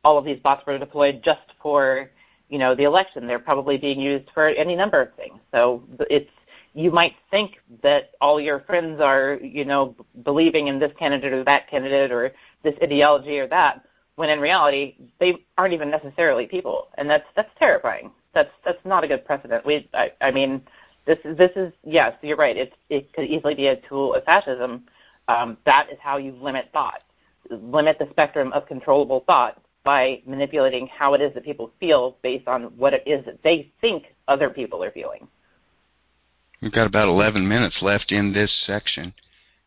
[0.04, 2.10] all of these bots were deployed just for,
[2.50, 3.28] you know, the election.
[3.28, 5.39] They're probably being used for any number of things.
[5.52, 6.30] So it's,
[6.74, 11.44] you might think that all your friends are, you know, believing in this candidate or
[11.44, 12.32] that candidate or
[12.63, 17.49] this ideology or that, when in reality they aren't even necessarily people, and that's that's
[17.58, 18.12] terrifying.
[18.34, 19.65] That's that's not a good precedent.
[19.65, 20.62] We, I, I mean,
[21.06, 22.56] this is this is yes, you're right.
[22.56, 24.86] It's it could easily be a tool of fascism.
[25.28, 27.02] Um, that is how you limit thought,
[27.49, 32.47] limit the spectrum of controllable thought by manipulating how it is that people feel based
[32.47, 35.28] on what it is that they think other people are feeling.
[36.62, 39.13] We've got about 11 minutes left in this section.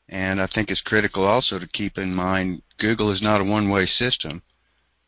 [0.09, 3.87] And I think it's critical also to keep in mind Google is not a one-way
[3.87, 4.42] system.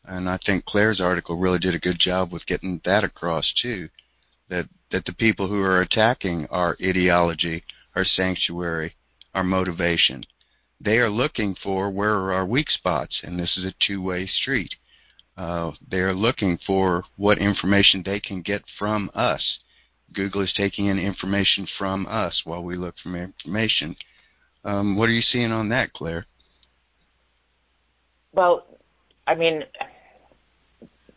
[0.05, 3.89] And I think Claire's article really did a good job with getting that across too.
[4.49, 7.63] That that the people who are attacking our ideology,
[7.95, 8.95] our sanctuary,
[9.35, 10.25] our motivation,
[10.81, 14.73] they are looking for where are our weak spots, and this is a two-way street.
[15.37, 19.59] Uh, they are looking for what information they can get from us.
[20.13, 23.95] Google is taking in information from us while we look for information.
[24.65, 26.25] Um, what are you seeing on that, Claire?
[28.33, 28.65] Well,
[29.25, 29.63] I mean,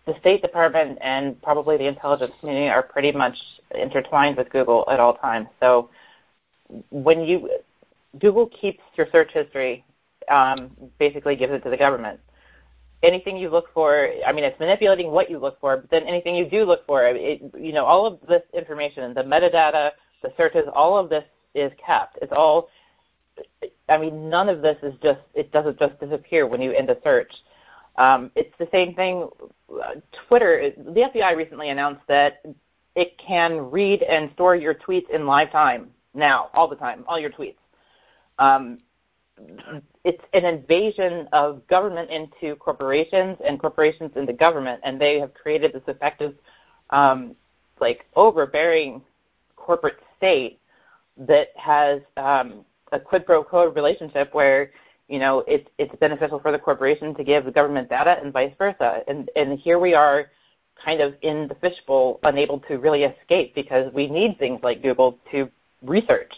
[0.07, 3.37] the State Department and probably the intelligence community are pretty much
[3.75, 5.49] intertwined with Google at all times.
[5.61, 5.91] So
[6.91, 7.51] when you
[8.19, 9.85] Google keeps your search history,
[10.29, 12.21] um, basically gives it to the government.
[13.03, 16.37] Anything you look for, I mean, it's manipulating what you look for, but then anything
[16.37, 19.91] you do look for, it, you know, all of this information, the metadata,
[20.23, 21.25] the searches, all of this
[21.55, 22.19] is kept.
[22.23, 22.69] It's all
[23.89, 26.97] I mean, none of this is just, it doesn't just disappear when you end a
[27.03, 27.33] search.
[27.97, 29.29] Um, it's the same thing.
[30.29, 32.43] Twitter, the FBI recently announced that
[32.95, 37.19] it can read and store your tweets in live time now, all the time, all
[37.19, 37.57] your tweets.
[38.39, 38.79] Um,
[40.05, 45.73] it's an invasion of government into corporations and corporations into government, and they have created
[45.73, 46.35] this effective,
[46.91, 47.35] um,
[47.81, 49.03] like overbearing
[49.57, 50.61] corporate state
[51.17, 54.71] that has um, a quid pro quo relationship where
[55.09, 58.53] you know it's it's beneficial for the corporation to give the government data and vice
[58.59, 60.27] versa, and and here we are
[60.83, 65.19] kind of in the fishbowl, unable to really escape because we need things like Google
[65.31, 65.49] to
[65.83, 66.33] research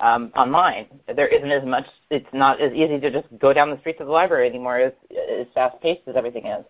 [0.00, 0.86] um, online.
[1.14, 1.86] There isn't as much.
[2.10, 4.92] It's not as easy to just go down the streets of the library anymore as,
[5.10, 6.64] as fast paced as everything is.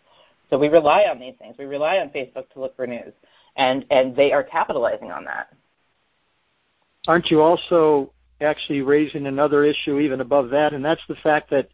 [0.51, 1.57] So we rely on these things.
[1.59, 3.13] We rely on Facebook to look for news,
[3.57, 5.49] and and they are capitalizing on that.
[7.07, 8.13] Aren't you also
[8.45, 11.69] actually raising another issue even above that, and that's the fact that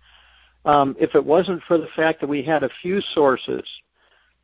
[0.64, 3.62] um, if it wasn't for the fact that we had a few sources,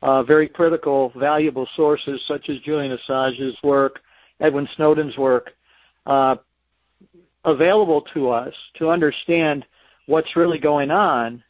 [0.01, 3.99] uh, very critical, valuable sources such as Julian Assange's work,
[4.39, 5.51] Edward Snowden's work,
[6.05, 6.35] uh,
[7.45, 9.65] available to us to understand
[10.05, 11.43] what's really going on,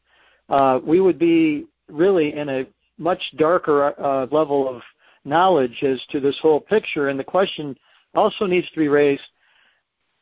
[0.49, 2.65] uh, we would be really in a
[2.97, 4.81] much darker uh, level of
[5.25, 7.09] knowledge as to this whole picture.
[7.09, 7.77] And the question
[8.15, 9.23] also needs to be raised: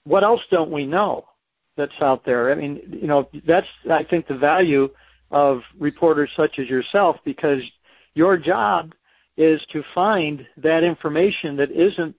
[0.06, 1.26] What else don't we know
[1.78, 2.52] that's out there?
[2.52, 4.90] I mean, you know, that's I think the value
[5.32, 7.62] of reporters such as yourself because
[8.14, 8.94] your job
[9.38, 12.16] is to find that information that isn't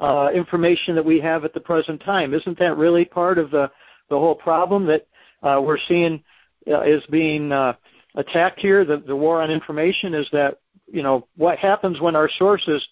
[0.00, 2.34] uh, information that we have at the present time.
[2.34, 3.70] Isn't that really part of the
[4.10, 5.06] the whole problem that
[5.42, 6.22] uh, we're seeing
[6.70, 7.74] uh, is being uh,
[8.14, 8.84] attacked here?
[8.84, 12.86] The, the war on information is that you know what happens when our sources,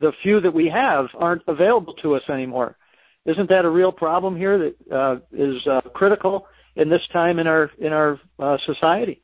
[0.00, 2.76] the few that we have, aren't available to us anymore.
[3.24, 7.46] Isn't that a real problem here that uh, is uh, critical in this time in
[7.46, 9.22] our in our uh, society?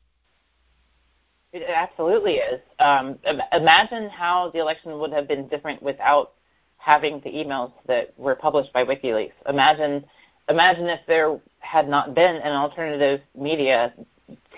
[1.51, 2.61] It absolutely is.
[2.77, 3.17] Um,
[3.51, 6.33] imagine how the election would have been different without
[6.77, 9.33] having the emails that were published by WikiLeaks.
[9.47, 10.05] Imagine,
[10.47, 13.93] imagine if there had not been an alternative media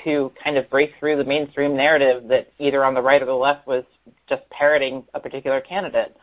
[0.03, 3.33] to kind of break through the mainstream narrative that either on the right or the
[3.33, 3.85] left was
[4.27, 6.15] just parroting a particular candidate.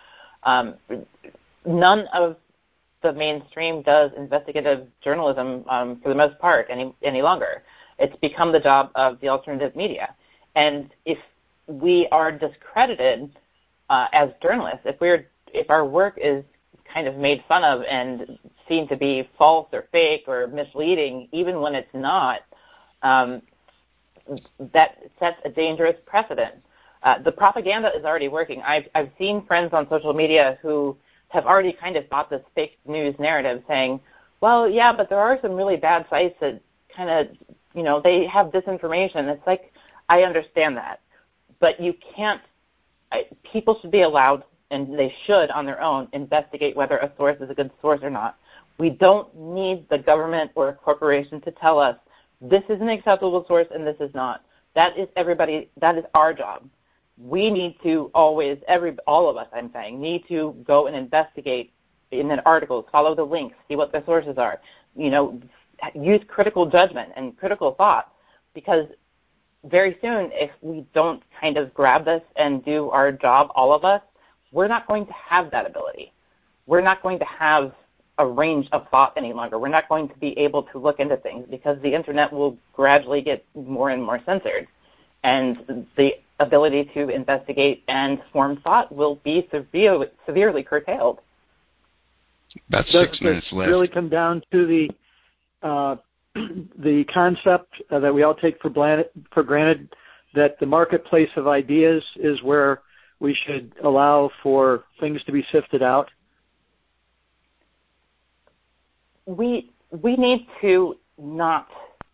[0.42, 0.74] Um,
[1.66, 2.37] none of
[3.02, 7.62] the mainstream does investigative journalism um, for the most part any any longer.
[7.98, 10.14] It's become the job of the alternative media,
[10.54, 11.18] and if
[11.66, 13.30] we are discredited
[13.90, 16.44] uh, as journalists, if we're if our work is
[16.92, 21.61] kind of made fun of and seen to be false or fake or misleading, even
[21.61, 22.40] when it's not,
[23.02, 23.42] um,
[24.72, 26.54] that sets a dangerous precedent.
[27.02, 28.61] Uh, the propaganda is already working.
[28.62, 30.96] I've, I've seen friends on social media who
[31.28, 34.00] have already kind of bought this fake news narrative saying,
[34.40, 36.60] well, yeah, but there are some really bad sites that
[36.94, 37.36] kind of,
[37.74, 39.28] you know, they have disinformation.
[39.28, 39.72] It's like,
[40.08, 41.00] I understand that.
[41.60, 42.40] But you can't,
[43.12, 47.40] I, people should be allowed and they should on their own investigate whether a source
[47.40, 48.36] is a good source or not.
[48.78, 51.96] We don't need the government or a corporation to tell us
[52.40, 54.44] this is an acceptable source and this is not.
[54.74, 55.70] That is everybody.
[55.80, 56.68] That is our job.
[57.20, 61.72] We need to always, every all of us, I'm saying, need to go and investigate
[62.11, 64.61] in the articles, follow the links, see what the sources are.
[64.96, 65.40] You know,
[65.94, 68.12] use critical judgment and critical thought
[68.54, 68.87] because
[69.64, 73.85] very soon, if we don't kind of grab this and do our job, all of
[73.85, 74.00] us,
[74.52, 76.12] we're not going to have that ability.
[76.66, 77.72] We're not going to have
[78.18, 79.59] a range of thought any longer.
[79.59, 83.22] We're not going to be able to look into things because the internet will gradually
[83.22, 84.66] get more and more censored.
[85.24, 91.20] And the ability to investigate and form thought will be severe, severely curtailed.
[92.68, 93.68] About six Does minutes left.
[93.68, 94.90] really come down to the
[95.62, 95.96] uh,
[96.78, 98.70] the concept uh, that we all take for,
[99.33, 99.94] for granted
[100.35, 102.83] that the marketplace of ideas is where
[103.20, 106.11] we should allow for things to be sifted out?
[109.26, 111.68] We we need to not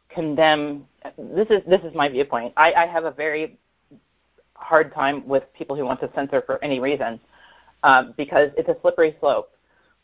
[0.08, 0.86] condemn.
[1.18, 2.54] This is this is my viewpoint.
[2.56, 3.58] I, I have a very
[4.54, 7.20] hard time with people who want to censor for any reason
[7.82, 9.50] um, because it's a slippery slope.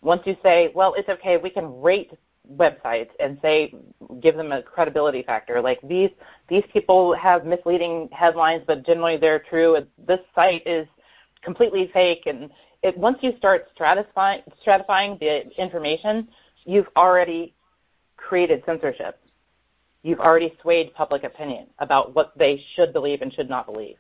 [0.03, 2.13] Once you say, well, it's okay, we can rate
[2.57, 3.73] websites and say
[4.21, 6.11] give them a credibility factor like these
[6.49, 9.77] these people have misleading headlines but generally they're true
[10.09, 10.87] this site is
[11.43, 12.51] completely fake and
[12.83, 16.27] it, once you start stratifying stratifying the information
[16.65, 17.55] you've already
[18.17, 19.21] created censorship
[20.03, 23.97] you've already swayed public opinion about what they should believe and should not believe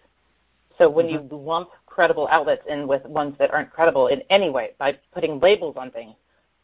[0.78, 1.32] so when mm-hmm.
[1.32, 5.40] you lump credible outlets in with ones that aren't credible in any way by putting
[5.40, 6.14] labels on things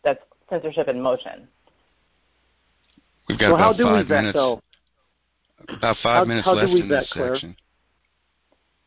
[0.02, 1.48] that's censorship in motion
[3.28, 4.34] We've got well, about five minutes.
[4.34, 4.62] Though?
[5.68, 7.34] About five how, minutes how left in vet, this Claire?
[7.34, 7.56] section.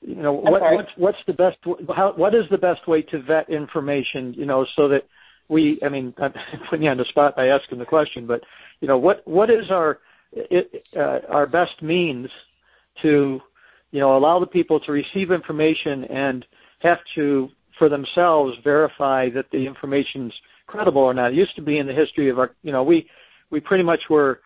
[0.02, 1.58] You know, what, what's, what's the best?
[1.94, 4.34] How, what is the best way to vet information?
[4.34, 5.06] You know, so that
[5.50, 6.34] we, I mean, I'm
[6.70, 8.42] putting you on the spot by asking the question, but
[8.80, 10.00] you know, what what is our
[10.32, 12.30] it, uh, our best means
[13.02, 13.42] to
[13.92, 16.46] you know allow the people to receive information and
[16.80, 20.34] have to for themselves verify that the information's
[20.68, 21.32] credible or not.
[21.32, 23.10] It used to be in the history of our, you know, we
[23.50, 24.42] we pretty much were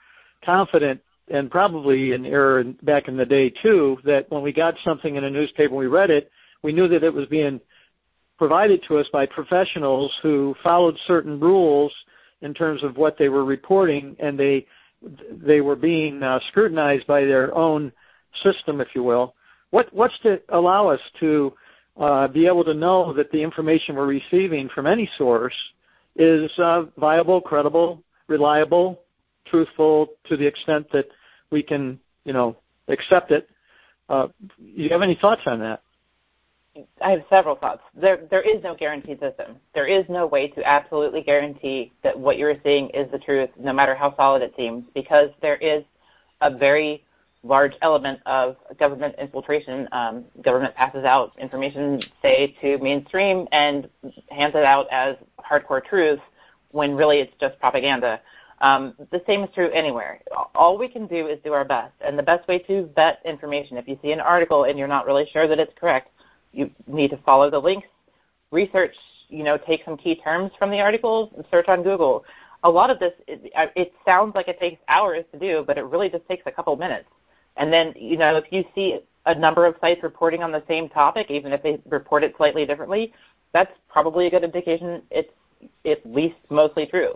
[0.45, 5.15] confident and probably an error back in the day too that when we got something
[5.15, 6.31] in a newspaper, we read it,
[6.61, 7.59] we knew that it was being
[8.37, 11.93] provided to us by professionals who followed certain rules
[12.41, 14.65] in terms of what they were reporting, and they
[15.31, 17.91] they were being uh, scrutinized by their own
[18.43, 19.35] system, if you will.
[19.71, 21.53] What what's to allow us to
[21.97, 25.55] uh, be able to know that the information we're receiving from any source
[26.15, 28.99] is uh, viable, credible, reliable,
[29.45, 31.07] truthful to the extent that
[31.51, 32.55] we can, you know,
[32.87, 33.49] accept it.
[34.09, 34.27] Uh,
[34.57, 35.81] you have any thoughts on that?
[37.01, 37.81] I have several thoughts.
[37.95, 39.57] There, there is no guaranteed system.
[39.75, 43.73] There is no way to absolutely guarantee that what you're seeing is the truth, no
[43.73, 45.83] matter how solid it seems, because there is
[46.41, 47.03] a very
[47.43, 49.87] large element of government infiltration.
[49.91, 53.87] Um, government passes out information, say, to mainstream and
[54.29, 56.19] hands it out as hardcore truth
[56.71, 58.19] when really it's just propaganda.
[58.61, 60.21] Um, the same is true anywhere.
[60.55, 61.93] All we can do is do our best.
[61.99, 65.05] And the best way to vet information, if you see an article and you're not
[65.05, 66.09] really sure that it's correct,
[66.53, 67.87] you need to follow the links,
[68.51, 68.95] research,
[69.29, 72.23] you know, take some key terms from the articles, and search on Google.
[72.63, 75.83] A lot of this, it, it sounds like it takes hours to do, but it
[75.83, 77.09] really just takes a couple minutes.
[77.57, 80.87] And then, you know, if you see a number of sites reporting on the same
[80.89, 83.13] topic, even if they report it slightly differently,
[83.53, 85.31] that's probably a good indication it's
[85.85, 87.13] at least mostly true.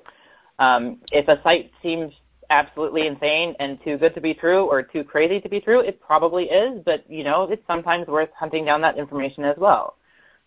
[0.59, 2.13] Um, if a site seems
[2.49, 5.99] absolutely insane and too good to be true or too crazy to be true, it
[6.01, 9.95] probably is, but you know, it's sometimes worth hunting down that information as well.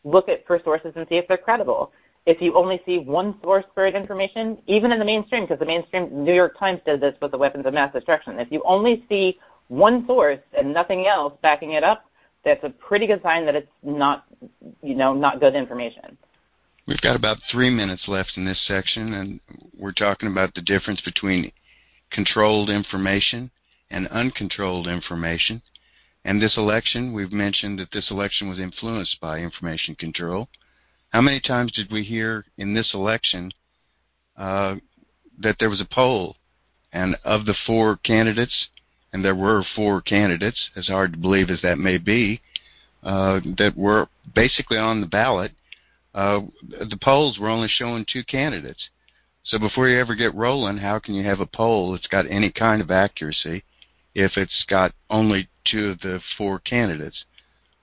[0.04, 1.92] Look at for sources and see if they're credible.
[2.26, 6.24] If you only see one source for information, even in the mainstream, because the mainstream
[6.24, 9.38] New York Times did this with the weapons of mass destruction, if you only see
[9.68, 12.04] one source and nothing else backing it up,
[12.44, 14.24] that's a pretty good sign that it's not,
[14.82, 16.16] you know, not good information.
[16.86, 19.40] We've got about three minutes left in this section, and
[19.78, 21.52] we're talking about the difference between
[22.10, 23.50] controlled information
[23.90, 25.62] and uncontrolled information.
[26.24, 30.48] And this election, we've mentioned that this election was influenced by information control.
[31.10, 33.52] How many times did we hear in this election
[34.36, 34.76] uh,
[35.38, 36.36] that there was a poll,
[36.92, 38.68] and of the four candidates,
[39.12, 42.40] and there were four candidates, as hard to believe as that may be,
[43.02, 45.52] uh, that were basically on the ballot.
[46.14, 48.88] Uh, the polls were only showing two candidates.
[49.44, 52.50] So before you ever get rolling, how can you have a poll that's got any
[52.50, 53.64] kind of accuracy
[54.14, 57.24] if it's got only two of the four candidates?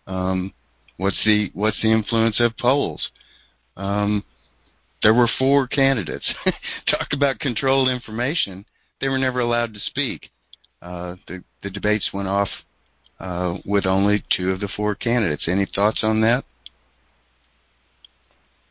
[0.05, 0.53] Um,
[0.97, 3.09] what's the what's the influence of polls?
[3.75, 4.23] Um,
[5.03, 6.31] there were four candidates.
[6.87, 8.65] Talk about controlled information.
[8.99, 10.31] They were never allowed to speak.
[10.81, 12.49] Uh, the, the debates went off
[13.19, 15.47] uh, with only two of the four candidates.
[15.47, 16.45] Any thoughts on that?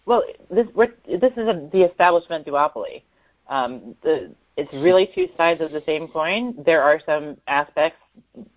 [0.06, 3.02] Well, this this is a, the establishment duopoly.
[3.48, 6.54] Um, the, it's really two sides of the same coin.
[6.64, 7.98] There are some aspects,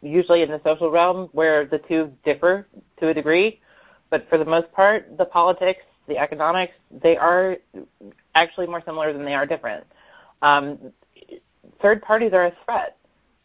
[0.02, 2.68] usually in the social realm, where the two differ
[3.00, 3.60] to a degree,
[4.10, 6.74] but for the most part, the politics, the economics,
[7.04, 7.58] they are
[8.36, 9.84] actually more similar than they are different.
[10.42, 10.94] Um,
[11.82, 12.96] third parties are a threat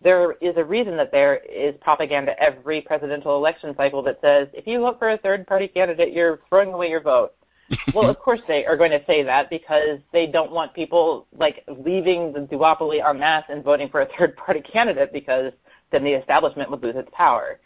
[0.05, 4.67] there is a reason that there is propaganda every presidential election cycle that says if
[4.67, 7.33] you vote for a third party candidate, you're throwing away your vote.
[7.95, 11.65] well, of course they are going to say that because they don't want people like
[11.85, 15.53] leaving the duopoly en masse and voting for a third party candidate because
[15.91, 17.59] then the establishment would lose its power.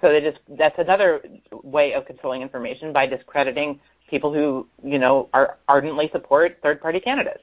[0.00, 1.22] So they just that's another
[1.64, 7.00] way of controlling information by discrediting people who you know are ardently support third party
[7.00, 7.42] candidates.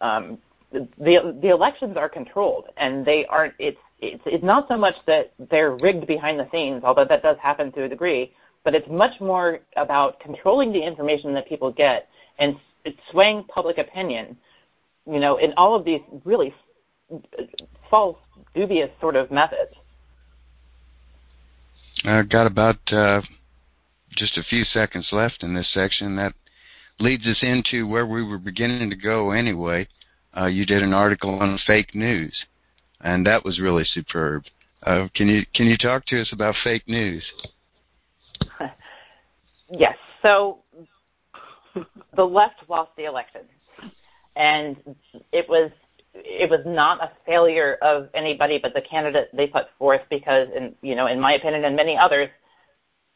[0.00, 0.38] Um,
[0.72, 3.54] the the elections are controlled, and they aren't.
[3.58, 7.36] It's it's it's not so much that they're rigged behind the scenes, although that does
[7.40, 8.32] happen to a degree.
[8.64, 12.08] But it's much more about controlling the information that people get
[12.38, 12.56] and
[13.10, 14.36] swaying public opinion.
[15.06, 16.54] You know, in all of these really
[17.90, 18.18] false,
[18.54, 19.72] dubious sort of methods.
[22.04, 23.20] I've got about uh,
[24.16, 26.16] just a few seconds left in this section.
[26.16, 26.34] That
[27.00, 29.88] leads us into where we were beginning to go anyway
[30.36, 32.44] uh, you did an article on fake news,
[33.00, 34.44] and that was really superb.
[34.82, 37.24] Uh, can you can you talk to us about fake news?
[39.72, 39.96] Yes.
[40.22, 40.58] So
[42.16, 43.42] the left lost the election,
[44.36, 44.76] and
[45.32, 45.70] it was
[46.14, 50.74] it was not a failure of anybody but the candidate they put forth because, in
[50.82, 52.28] you know, in my opinion and many others,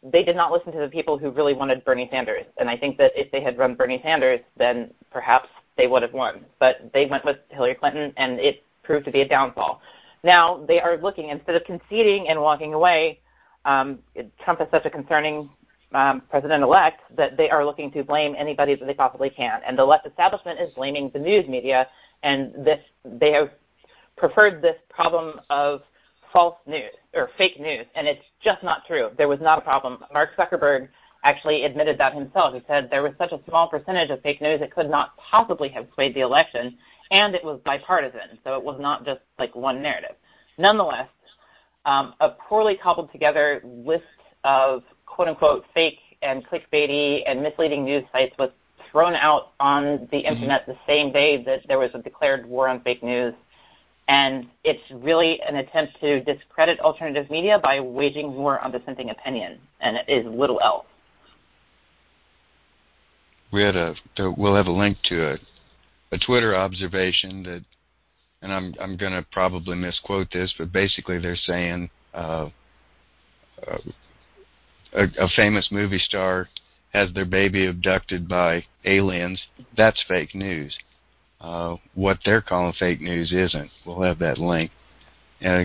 [0.03, 2.45] they did not listen to the people who really wanted Bernie Sanders.
[2.59, 6.13] And I think that if they had run Bernie Sanders, then perhaps they would have
[6.13, 6.45] won.
[6.59, 9.81] But they went with Hillary Clinton, and it proved to be a downfall.
[10.23, 13.21] Now they are looking instead of conceding and walking away.
[13.65, 13.99] Um,
[14.45, 15.51] Trump is such a concerning
[15.93, 19.85] um, president-elect that they are looking to blame anybody that they possibly can, and the
[19.85, 21.87] left establishment is blaming the news media,
[22.23, 23.51] and this they have
[24.17, 25.83] preferred this problem of
[26.33, 29.11] false news or fake news, and it's just not true.
[29.17, 29.99] There was not a problem.
[30.13, 30.89] Mark Zuckerberg
[31.23, 32.55] actually admitted that himself.
[32.55, 35.69] He said there was such a small percentage of fake news it could not possibly
[35.71, 36.77] have swayed the election,
[37.11, 40.17] and it was bipartisan, so it was not just like one narrative.
[40.59, 41.09] Nonetheless,
[41.85, 44.05] um, a poorly cobbled together list
[44.45, 48.51] of quote unquote fake and clickbaity and misleading news sites was
[48.91, 50.33] thrown out on the mm-hmm.
[50.33, 53.35] internet the same day that there was a declared war on fake news.
[54.09, 59.59] And it's really an attempt to discredit alternative media by waging war on dissenting opinion,
[59.81, 60.87] and it is little else.
[63.53, 63.95] We had a
[64.37, 65.39] we'll have a link to a,
[66.13, 67.65] a Twitter observation that,
[68.43, 72.49] and I'm I'm going to probably misquote this, but basically they're saying uh,
[73.67, 73.79] uh,
[74.93, 76.49] a, a famous movie star
[76.93, 79.43] has their baby abducted by aliens,
[79.77, 80.77] that's fake news.
[81.41, 83.71] Uh, what they're calling fake news isn't.
[83.85, 84.71] We'll have that link.
[85.45, 85.65] Uh,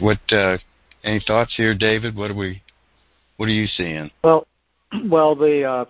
[0.00, 0.18] what?
[0.32, 0.58] Uh,
[1.04, 2.16] any thoughts here, David?
[2.16, 2.62] What are we?
[3.36, 4.10] What are you seeing?
[4.24, 4.46] Well,
[5.06, 5.84] well, the uh,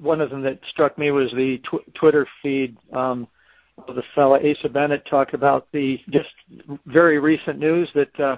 [0.00, 3.26] one of them that struck me was the tw- Twitter feed um,
[3.88, 6.30] of the fellow Asa Bennett talked about the just
[6.86, 8.36] very recent news that uh,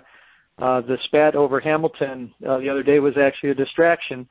[0.59, 4.28] uh, the spat over Hamilton uh, the other day was actually a distraction,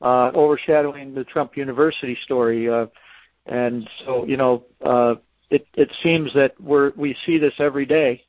[0.00, 2.68] uh, overshadowing the Trump University story.
[2.68, 2.86] Uh,
[3.46, 5.16] and so, you know, uh,
[5.50, 8.22] it it seems that we're we see this every day,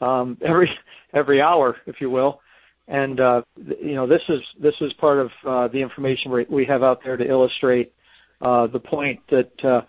[0.00, 0.70] um, every
[1.12, 2.40] every hour, if you will.
[2.86, 6.82] And uh, you know, this is this is part of uh, the information we, have
[6.82, 7.92] out there to illustrate
[8.40, 9.82] uh, the point that uh,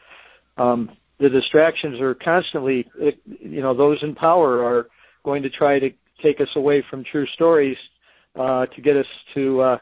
[0.62, 2.90] um, the distractions are constantly,
[3.26, 4.88] you know, those in power are
[5.24, 5.92] going to try to
[6.22, 7.78] take us away from true stories
[8.36, 9.78] uh, to get us to uh,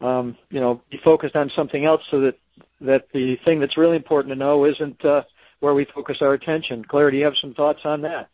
[0.00, 2.38] um, you know be focused on something else, so that
[2.80, 5.22] that the thing that's really important to know isn't uh,
[5.60, 6.84] where we focus our attention.
[6.84, 8.28] Claire, do you have some thoughts on that?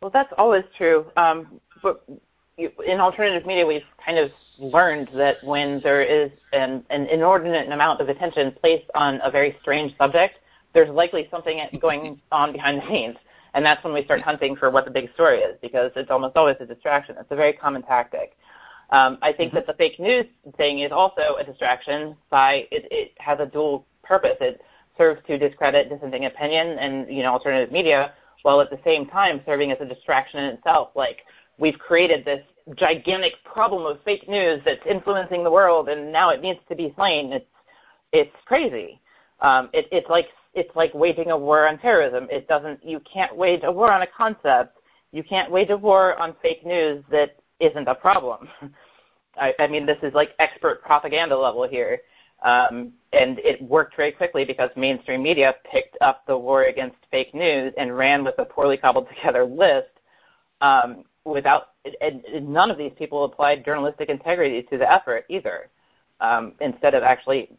[0.00, 1.06] Well, that's always true.
[1.16, 2.04] Um, but
[2.58, 8.00] in alternative media, we've kind of learned that when there is an, an inordinate amount
[8.00, 10.34] of attention placed on a very strange subject,
[10.74, 13.16] there's likely something going on behind the scenes.
[13.54, 16.36] And that's when we start hunting for what the big story is because it's almost
[16.36, 17.16] always a distraction.
[17.18, 18.36] It's a very common tactic.
[18.90, 19.56] Um, I think mm-hmm.
[19.56, 20.26] that the fake news
[20.56, 24.36] thing is also a distraction by it, it has a dual purpose.
[24.40, 24.60] It
[24.98, 29.40] serves to discredit dissenting opinion and you know alternative media, while at the same time
[29.46, 30.90] serving as a distraction in itself.
[30.94, 31.18] Like
[31.58, 32.44] we've created this
[32.76, 36.92] gigantic problem of fake news that's influencing the world, and now it needs to be
[36.96, 37.32] slain.
[37.32, 37.46] It's
[38.12, 39.00] it's crazy.
[39.40, 42.26] Um, it, it's like it's like waging a war on terrorism.
[42.30, 42.84] It doesn't.
[42.84, 44.78] You can't wage a war on a concept.
[45.12, 48.48] You can't wage a war on fake news that isn't a problem.
[49.36, 52.00] I, I mean, this is like expert propaganda level here.
[52.42, 57.34] Um, and it worked very quickly because mainstream media picked up the war against fake
[57.34, 59.90] news and ran with a poorly cobbled together list
[60.60, 61.68] um, without
[62.00, 65.68] and, none of these people applied journalistic integrity to the effort either.
[66.20, 67.50] Um, instead of actually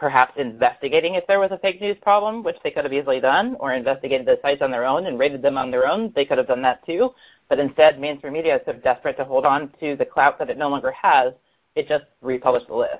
[0.00, 3.54] perhaps investigating if there was a fake news problem, which they could have easily done,
[3.60, 6.10] or investigated the sites on their own and rated them on their own.
[6.16, 7.10] They could have done that too.
[7.50, 10.56] But instead, mainstream media is so desperate to hold on to the clout that it
[10.56, 11.34] no longer has,
[11.76, 12.94] it just republished the list.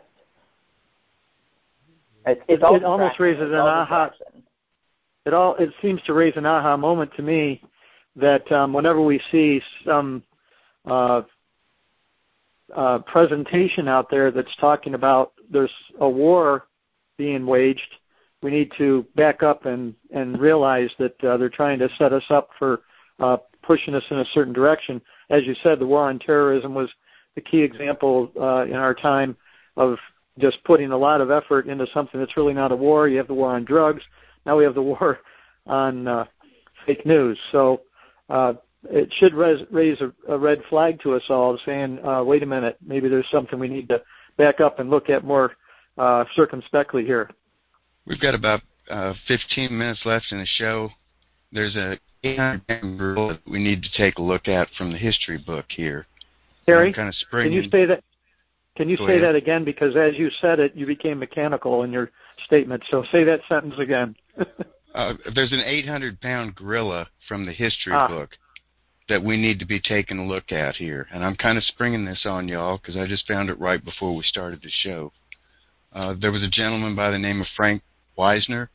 [2.27, 4.11] It's, it's it, it almost raises an aha.
[5.25, 7.63] It all it seems to raise an aha moment to me
[8.17, 10.23] that um, whenever we see some
[10.85, 11.23] uh,
[12.75, 16.67] uh, presentation out there that's talking about there's a war
[17.21, 17.97] being waged,
[18.43, 22.25] we need to back up and, and realize that uh, they're trying to set us
[22.31, 22.81] up for
[23.19, 25.03] uh, pushing us in a certain direction.
[25.29, 26.89] As you said, the war on terrorism was
[27.35, 29.37] the key example uh, in our time
[29.77, 29.99] of
[30.39, 33.07] just putting a lot of effort into something that's really not a war.
[33.07, 34.03] You have the war on drugs.
[34.47, 35.19] Now we have the war
[35.67, 36.25] on uh,
[36.87, 37.39] fake news.
[37.53, 37.83] So
[38.31, 38.55] uh,
[38.85, 42.47] it should res- raise a, a red flag to us all, saying, uh, "Wait a
[42.47, 44.01] minute, maybe there's something we need to
[44.39, 45.53] back up and look at more
[46.01, 47.31] uh, circumspectly here.
[48.07, 50.89] We've got about uh, 15 minutes left in the show.
[51.53, 55.39] There's a 800 rule that we need to take a look at from the history
[55.39, 56.07] book here.
[56.67, 58.03] Harry, kind of can you say that?
[58.77, 59.25] Can you Go say ahead.
[59.25, 59.65] that again?
[59.65, 62.11] Because as you said it, you became mechanical in your
[62.47, 62.83] statement.
[62.89, 64.15] So say that sentence again.
[64.95, 68.09] uh, there's an 800 pound gorilla from the history ah.
[68.09, 68.31] book
[69.09, 71.09] that we need to be taking a look at here.
[71.13, 74.15] And I'm kind of springing this on y'all because I just found it right before
[74.15, 75.13] we started the show.
[75.93, 77.83] Uh, there was a gentleman by the name of Frank
[78.17, 78.71] Wisner,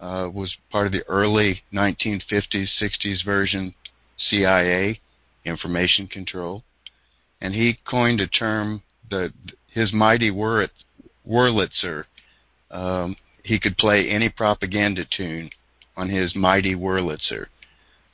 [0.00, 3.74] uh, was part of the early 1950s, 60s version
[4.16, 5.00] CIA,
[5.44, 6.62] information control,
[7.40, 9.32] and he coined a term that
[9.70, 12.04] his mighty Wurlitzer.
[12.70, 15.50] Um, he could play any propaganda tune
[15.96, 17.46] on his mighty Wurlitzer.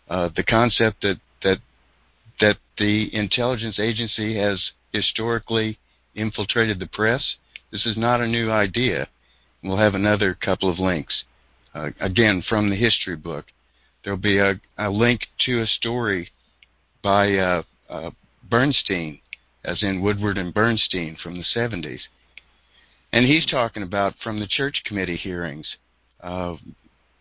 [0.09, 1.59] Uh, the concept that that
[2.41, 5.79] that the intelligence agency has historically
[6.15, 7.37] infiltrated the press.
[7.71, 9.09] This is not a new idea.
[9.63, 11.25] We'll have another couple of links.
[11.75, 13.47] Uh, again, from the history book.
[14.03, 16.31] There'll be a, a link to a story
[17.03, 18.11] by uh, uh,
[18.49, 19.21] Bernstein,
[19.65, 22.01] as in Woodward and Bernstein from the 70s.
[23.13, 25.77] And he's talking about from the church committee hearings.
[26.23, 26.57] Uh,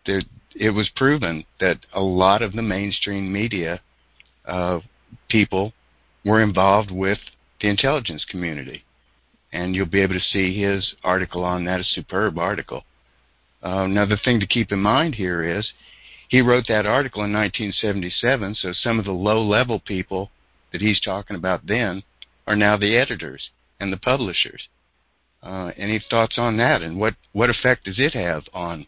[0.06, 0.22] there,
[0.54, 3.80] it was proven that a lot of the mainstream media
[4.46, 4.80] uh,
[5.28, 5.72] people
[6.24, 7.18] were involved with
[7.60, 8.84] the intelligence community.
[9.52, 12.84] And you'll be able to see his article on that, a superb article.
[13.62, 15.70] Uh, the thing to keep in mind here is
[16.28, 20.30] he wrote that article in 1977, so some of the low level people
[20.72, 22.02] that he's talking about then
[22.46, 24.68] are now the editors and the publishers.
[25.42, 28.86] Uh, any thoughts on that, and what what effect does it have on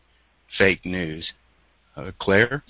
[0.58, 1.32] fake news,
[1.96, 2.62] uh, Claire?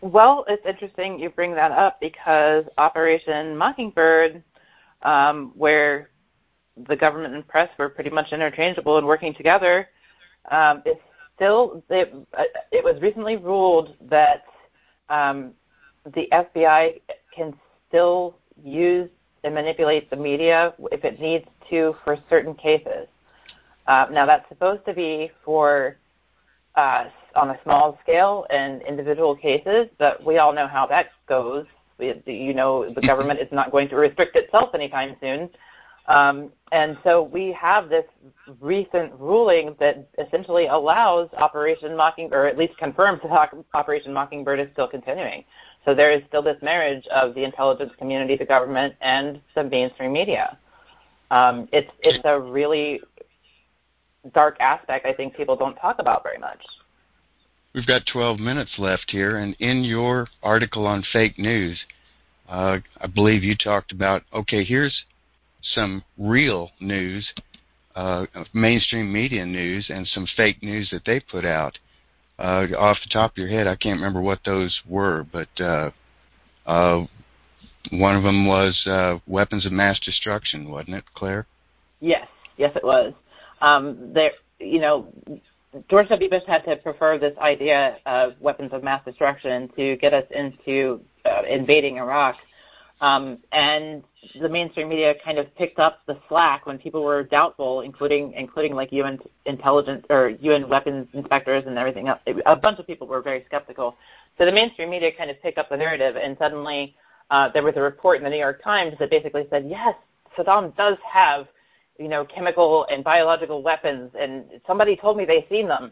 [0.00, 4.42] Well, it's interesting you bring that up because Operation Mockingbird,
[5.02, 6.08] um, where
[6.88, 9.88] the government and press were pretty much interchangeable and working together,
[10.50, 11.00] um, it's
[11.36, 14.44] still it, uh, it was recently ruled that
[15.08, 15.52] um,
[16.14, 17.00] the FBI
[17.34, 17.54] can
[17.88, 19.08] still use
[19.44, 23.06] and manipulate the media if it needs to for certain cases.
[23.86, 25.96] Uh, now that's supposed to be for
[26.76, 27.04] uh,
[27.34, 31.66] on a small scale and individual cases, but we all know how that goes.
[31.98, 35.50] We, you know, the government is not going to restrict itself anytime soon.
[36.08, 38.04] Um, and so we have this
[38.60, 44.68] recent ruling that essentially allows Operation Mockingbird, or at least confirms that Operation Mockingbird is
[44.72, 45.44] still continuing.
[45.84, 50.12] So there is still this marriage of the intelligence community, the government, and the mainstream
[50.12, 50.58] media.
[51.30, 53.00] Um, it's it's a really
[54.34, 56.60] dark aspect I think people don't talk about very much.
[57.74, 61.80] We've got 12 minutes left here, and in your article on fake news,
[62.48, 65.04] uh, I believe you talked about okay, here's
[65.62, 67.32] some real news,
[67.94, 71.78] uh, mainstream media news, and some fake news that they put out.
[72.38, 75.90] Uh, off the top of your head, I can't remember what those were, but uh,
[76.66, 77.06] uh,
[77.90, 81.46] one of them was uh, weapons of mass destruction, wasn't it, Claire?
[82.00, 83.12] Yes, yes, it was.
[83.60, 85.12] Um, there, you know,
[85.88, 86.28] George W.
[86.28, 91.00] Bush had to prefer this idea of weapons of mass destruction to get us into
[91.24, 92.36] uh, invading Iraq.
[93.02, 94.04] Um, and
[94.40, 98.74] the mainstream media kind of picked up the slack when people were doubtful, including including
[98.74, 102.20] like UN intelligence or UN weapons inspectors and everything else.
[102.46, 103.96] A bunch of people were very skeptical.
[104.38, 106.94] So the mainstream media kind of picked up the narrative, and suddenly
[107.30, 109.96] uh, there was a report in the New York Times that basically said, yes,
[110.38, 111.48] Saddam does have,
[111.98, 115.90] you know, chemical and biological weapons, and somebody told me they've seen them.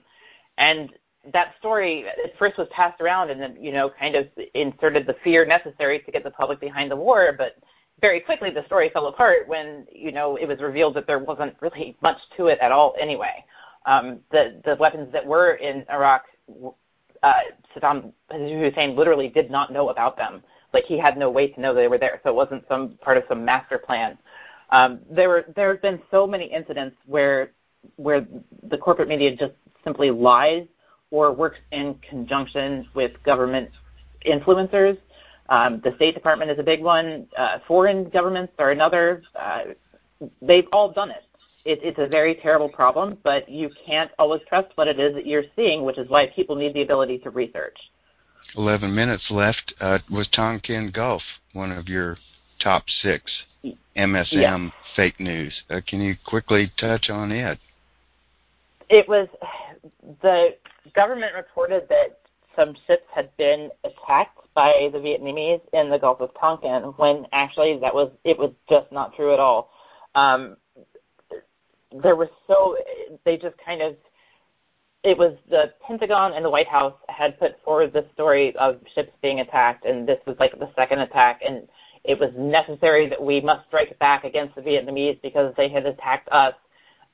[0.58, 0.90] And
[1.32, 5.14] that story at first was passed around and then you know kind of inserted the
[5.22, 7.56] fear necessary to get the public behind the war but
[8.00, 11.54] very quickly the story fell apart when you know it was revealed that there wasn't
[11.60, 13.44] really much to it at all anyway.
[13.86, 16.24] Um, the the weapons that were in Iraq
[17.22, 17.32] uh,
[17.76, 20.42] Saddam Hussein literally did not know about them.
[20.72, 23.16] Like he had no way to know they were there so it wasn't some part
[23.16, 24.18] of some master plan.
[24.70, 27.52] Um, there were there have been so many incidents where
[27.96, 28.26] where
[28.68, 29.54] the corporate media just
[29.84, 30.66] simply lies
[31.10, 33.70] or works in conjunction with government
[34.26, 34.98] influencers.
[35.48, 37.26] Um, the State Department is a big one.
[37.36, 39.22] Uh, foreign governments are another.
[39.34, 39.62] Uh,
[40.40, 41.24] they've all done it.
[41.64, 41.80] it.
[41.82, 45.44] It's a very terrible problem, but you can't always trust what it is that you're
[45.56, 47.76] seeing, which is why people need the ability to research.
[48.56, 49.74] 11 minutes left.
[49.80, 52.16] Uh, was Tonkin Gulf one of your
[52.60, 53.22] top six
[53.96, 55.62] MSM fake news?
[55.68, 57.58] Uh, can you quickly touch on it?
[58.88, 59.28] It was
[60.22, 60.56] the
[60.94, 62.18] government reported that
[62.56, 67.78] some ships had been attacked by the Vietnamese in the Gulf of Tonkin when actually
[67.80, 69.70] that was it was just not true at all.
[70.14, 70.56] Um,
[72.02, 72.76] there was so
[73.24, 73.96] they just kind of
[75.02, 79.12] it was the Pentagon and the White House had put forward the story of ships
[79.22, 81.66] being attacked, and this was like the second attack, and
[82.04, 86.28] it was necessary that we must strike back against the Vietnamese because they had attacked
[86.30, 86.54] us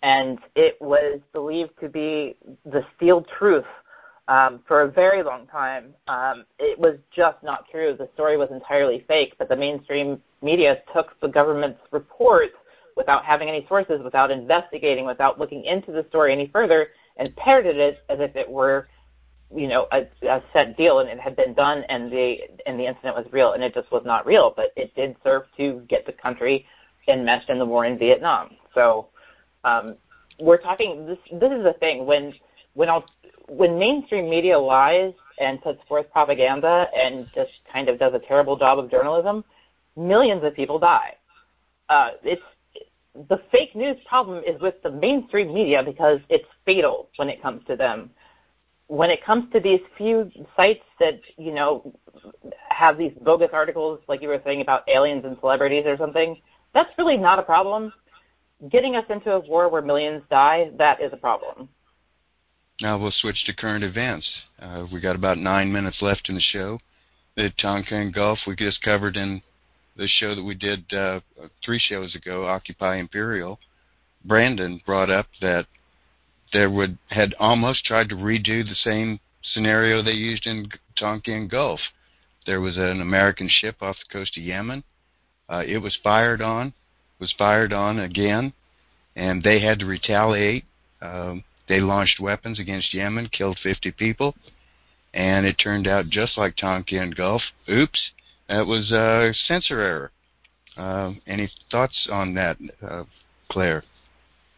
[0.03, 3.65] and it was believed to be the steel truth
[4.29, 5.95] um, for a very long time.
[6.09, 7.95] Um, it was just not true.
[7.99, 12.51] The story was entirely fake, but the mainstream media took the government's report
[12.97, 16.89] without having any sources, without investigating, without looking into the story any further,
[17.19, 18.89] and parroted it as if it were,
[19.55, 22.87] you know, a, a set deal and it had been done and the and the
[22.87, 24.53] incident was real, and it just was not real.
[24.55, 26.67] But it did serve to get the country
[27.07, 28.57] enmeshed in the war in Vietnam.
[28.75, 29.09] So
[29.67, 29.97] um,
[30.39, 31.07] we're talking.
[31.07, 32.33] This this is the thing when
[32.75, 33.05] when I'll
[33.49, 38.57] when mainstream media lies and puts forth propaganda and just kind of does a terrible
[38.57, 39.45] job of journalism,
[39.97, 41.14] millions of people die.
[41.89, 42.43] Uh, it's
[43.29, 47.62] the fake news problem is with the mainstream media because it's fatal when it comes
[47.67, 48.11] to them.
[48.89, 51.93] When it comes to these few sites that you know
[52.69, 56.41] have these bogus articles, like you were saying about aliens and celebrities or something,
[56.73, 57.93] that's really not a problem.
[58.71, 61.69] Getting us into a war where millions die, that is a problem.
[62.81, 64.29] Now we'll switch to current events.
[64.61, 66.79] Uh, we got about nine minutes left in the show.
[67.37, 69.43] The Tonkin Gulf we just covered in
[69.97, 71.21] the show that we did uh,
[71.65, 73.59] three shows ago, Occupy Imperial.
[74.25, 75.67] Brandon brought up that
[76.53, 81.81] there would had almost tried to redo the same scenario they used in Tonkin Gulf.
[82.47, 84.85] There was an American ship off the coast of Yemen.
[85.49, 86.73] Uh, it was fired on,
[87.19, 88.53] was fired on again,
[89.14, 90.64] and they had to retaliate.
[91.01, 94.35] Um, they launched weapons against Yemen, killed 50 people,
[95.14, 97.43] and it turned out just like Tonkin Gulf.
[97.69, 98.11] Oops,
[98.49, 100.11] that was a censor error.
[100.77, 103.05] Uh, any thoughts on that, uh,
[103.51, 103.83] Claire?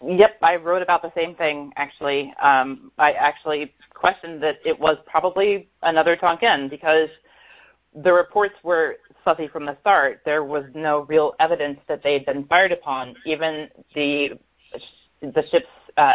[0.04, 2.32] Yep, I wrote about the same thing actually.
[2.40, 7.08] Um, I actually questioned that it was probably another Tonkin because
[8.02, 8.96] the reports were
[9.28, 10.22] fuzzy from the start.
[10.24, 13.14] There was no real evidence that they'd been fired upon.
[13.26, 14.38] Even the
[15.20, 15.66] the ship's
[15.98, 16.12] uh,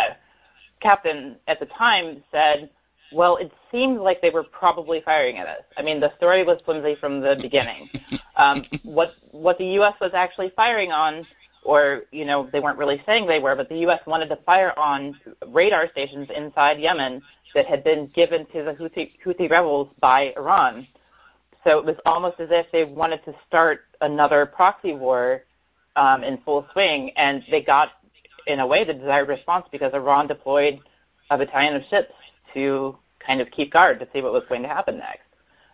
[0.82, 2.72] captain at the time said,
[3.12, 5.64] well, it seemed like they were probably firing at us.
[5.78, 7.90] I mean, the story was flimsy from the beginning.
[8.36, 9.94] Um, what what the U.S.
[10.02, 11.24] was actually firing on,
[11.64, 14.00] or you know, they weren't really saying they were, but the U.S.
[14.08, 15.14] wanted to fire on
[15.50, 17.22] radar stations inside Yemen
[17.54, 20.88] that had been given to the Houthi, Houthi rebels by Iran.
[21.64, 25.44] So it was almost as if they wanted to start another proxy war
[25.96, 27.90] um, in full swing, and they got
[28.48, 30.80] in a way the desired response because Iran deployed
[31.30, 32.12] a battalion of ships
[32.54, 35.22] to kind of keep guard to see what was going to happen next.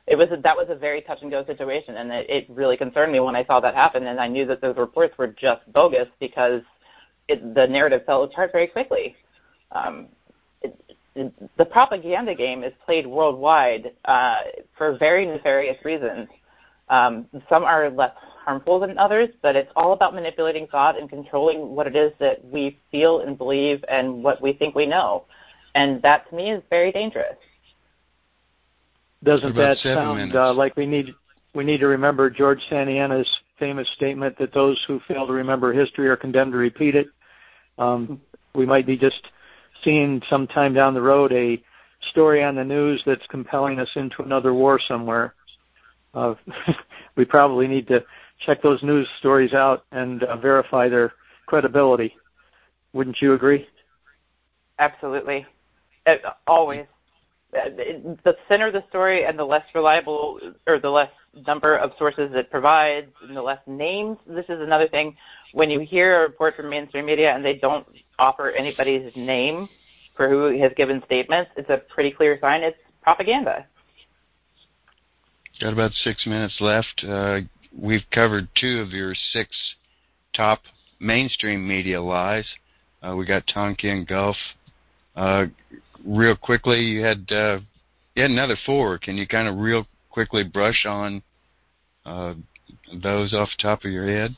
[0.05, 2.77] It was a, that was a very touch and go situation, and it, it really
[2.77, 5.61] concerned me when I saw that happen, and I knew that those reports were just
[5.71, 6.61] bogus because
[7.27, 9.15] it, the narrative fell apart very quickly.
[9.71, 10.07] Um,
[10.61, 10.75] it,
[11.16, 14.38] the propaganda game is played worldwide uh,
[14.78, 16.28] for very nefarious reasons.
[16.89, 21.76] Um, some are less harmful than others, but it's all about manipulating thought and controlling
[21.76, 25.26] what it is that we feel and believe and what we think we know.
[25.76, 27.36] And that to me is very dangerous.
[29.24, 31.14] Doesn't that sound uh, like we need
[31.53, 36.07] we need to remember George Santayana's famous statement that those who fail to remember history
[36.07, 37.07] are condemned to repeat it?
[37.78, 38.22] Um,
[38.55, 39.28] we might be just
[39.84, 41.61] seeing sometime down the road a
[42.11, 45.34] story on the news that's compelling us into another war somewhere.
[46.13, 46.36] Uh,
[47.15, 48.03] we probably need to
[48.45, 51.13] check those news stories out and uh, verify their
[51.45, 52.15] credibility.
[52.93, 53.67] Wouldn't you agree?
[54.80, 55.45] Absolutely.
[56.05, 56.15] Uh,
[56.47, 56.86] always.
[57.52, 57.70] Uh,
[58.24, 61.10] the thinner the story and the less reliable or the less
[61.47, 64.18] number of sources it provides and the less names.
[64.28, 65.16] This is another thing.
[65.54, 67.88] When you hear a report from mainstream media and they don't
[68.20, 69.68] offer anybody's name
[70.16, 73.66] for who has given statements, it's a pretty clear sign it's propaganda.
[75.60, 77.04] Got about six minutes left.
[77.08, 77.39] Uh,
[77.76, 79.50] we've covered two of your six
[80.36, 80.62] top
[81.00, 82.45] mainstream media lies.
[83.02, 84.38] Uh, we got Tonkin Gulf.
[85.16, 85.45] Uh,
[86.06, 87.60] real quickly, you had uh,
[88.16, 88.97] you had another four.
[88.97, 91.22] Can you kind of real quickly brush on
[92.06, 92.34] uh,
[93.02, 94.36] those off the top of your head?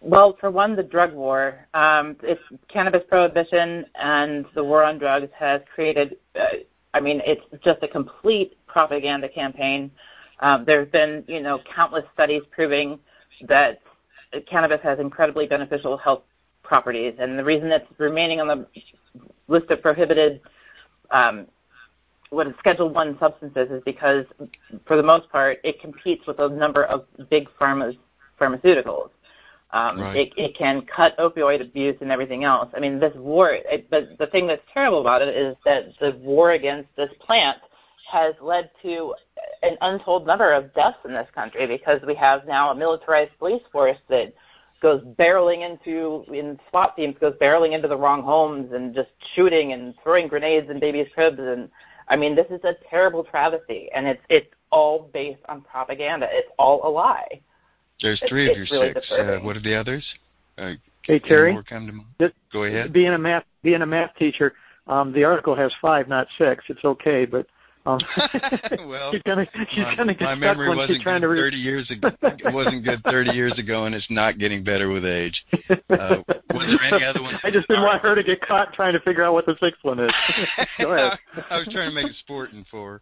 [0.00, 1.66] Well, for one, the drug war.
[1.74, 6.16] Um, it's cannabis prohibition and the war on drugs has created.
[6.34, 6.46] Uh,
[6.94, 9.90] I mean, it's just a complete propaganda campaign.
[10.40, 12.98] Um, there have been, you know, countless studies proving
[13.46, 13.80] that
[14.46, 16.22] cannabis has incredibly beneficial health
[16.62, 18.66] properties, and the reason it's remaining on the
[19.50, 20.40] list of prohibited
[21.10, 21.46] um,
[22.30, 24.24] what is Schedule One substances is because,
[24.86, 27.98] for the most part, it competes with a number of big pharmas,
[28.40, 29.10] pharmaceuticals.
[29.72, 30.16] Um, right.
[30.16, 32.70] it, it can cut opioid abuse and everything else.
[32.74, 33.50] I mean, this war.
[33.52, 37.58] It, but the thing that's terrible about it is that the war against this plant
[38.10, 39.14] has led to
[39.62, 43.62] an untold number of deaths in this country because we have now a militarized police
[43.70, 44.34] force that
[44.80, 49.72] goes barreling into in SWAT teams goes barreling into the wrong homes and just shooting
[49.72, 51.70] and throwing grenades in babies' cribs and
[52.10, 56.26] I mean, this is a terrible travesty, and it's it's all based on propaganda.
[56.30, 57.40] It's all a lie.
[58.02, 59.10] There's three it's, of your really six.
[59.12, 60.04] Uh, what are the others?
[60.58, 60.72] Uh,
[61.02, 62.08] hey Terry, more come to mind?
[62.18, 62.92] This, Go ahead.
[62.92, 64.54] Being a math being a math teacher,
[64.88, 66.64] um, the article has five, not six.
[66.68, 67.46] It's okay, but
[67.86, 67.98] um,
[68.88, 71.28] well, she's gonna she's my, gonna get my stuck memory wasn't she's trying good to
[71.28, 71.40] read.
[71.40, 72.10] 30 years ago.
[72.22, 75.44] It wasn't good 30 years ago, and it's not getting better with age.
[75.70, 77.38] Uh, was there any other ones?
[77.44, 79.82] I just didn't want her to get caught trying to figure out what the sixth
[79.82, 80.12] one is.
[80.78, 81.18] Go ahead.
[81.48, 83.00] I was trying to make it sporting for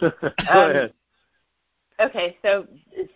[0.00, 0.92] Go Um, ahead.
[2.00, 2.66] Okay, so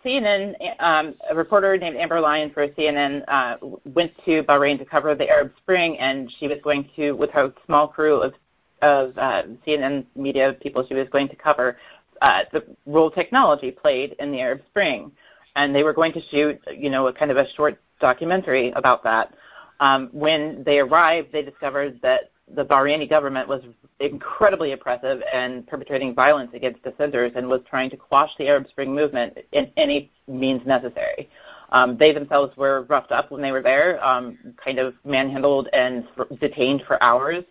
[0.05, 5.13] CNN, um, a reporter named Amber Lyon for CNN uh, went to Bahrain to cover
[5.13, 8.33] the Arab Spring, and she was going to, with her small crew of,
[8.81, 11.77] of uh, CNN media people, she was going to cover
[12.21, 15.11] uh, the role technology played in the Arab Spring,
[15.55, 19.03] and they were going to shoot, you know, a kind of a short documentary about
[19.03, 19.33] that.
[19.79, 23.61] Um, when they arrived, they discovered that the Bahraini government was
[23.99, 28.93] incredibly oppressive and perpetrating violence against dissenters and was trying to quash the Arab Spring
[28.93, 31.29] movement in any means necessary.
[31.69, 36.05] Um, they themselves were roughed up when they were there, um, kind of manhandled and
[36.39, 37.43] detained for hours.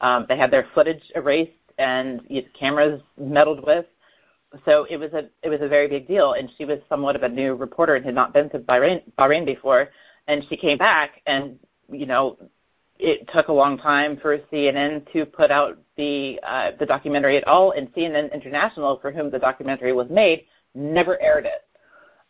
[0.00, 2.20] Um, they had their footage erased and
[2.58, 3.86] cameras meddled with.
[4.64, 7.24] So it was a it was a very big deal, and she was somewhat of
[7.24, 9.88] a new reporter and had not been to Bahrain, Bahrain before.
[10.28, 11.58] And she came back, and
[11.90, 12.38] you know,
[12.98, 17.46] it took a long time for CNN to put out the uh, the documentary at
[17.48, 21.64] all, and CNN International, for whom the documentary was made, never aired it.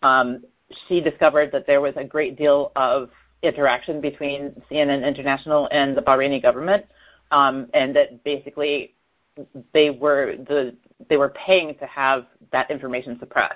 [0.02, 0.44] Um,
[0.88, 3.10] she discovered that there was a great deal of
[3.42, 6.86] interaction between CNN International and the Bahraini government,
[7.30, 8.94] um, and that basically
[9.72, 10.74] they were the
[11.08, 13.54] they were paying to have that information suppressed.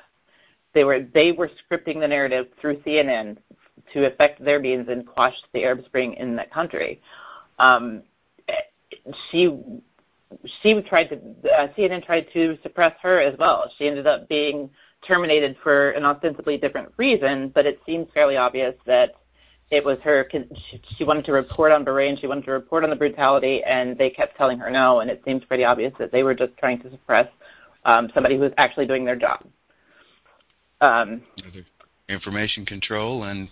[0.74, 3.38] They were they were scripting the narrative through CNN
[3.92, 7.00] to affect their means and quash the Arab Spring in that country.
[7.58, 8.02] Um,
[9.30, 9.58] she
[10.62, 11.16] she tried to
[11.50, 13.70] uh, CNN tried to suppress her as well.
[13.78, 14.70] She ended up being
[15.06, 19.14] terminated for an ostensibly different reason, but it seems fairly obvious that
[19.70, 20.28] it was her.
[20.96, 22.18] She wanted to report on Bahrain.
[22.18, 25.00] She wanted to report on the brutality, and they kept telling her no.
[25.00, 27.28] And it seems pretty obvious that they were just trying to suppress
[27.84, 29.44] um, somebody who was actually doing their job.
[30.80, 31.22] Um,
[32.08, 33.48] Information control and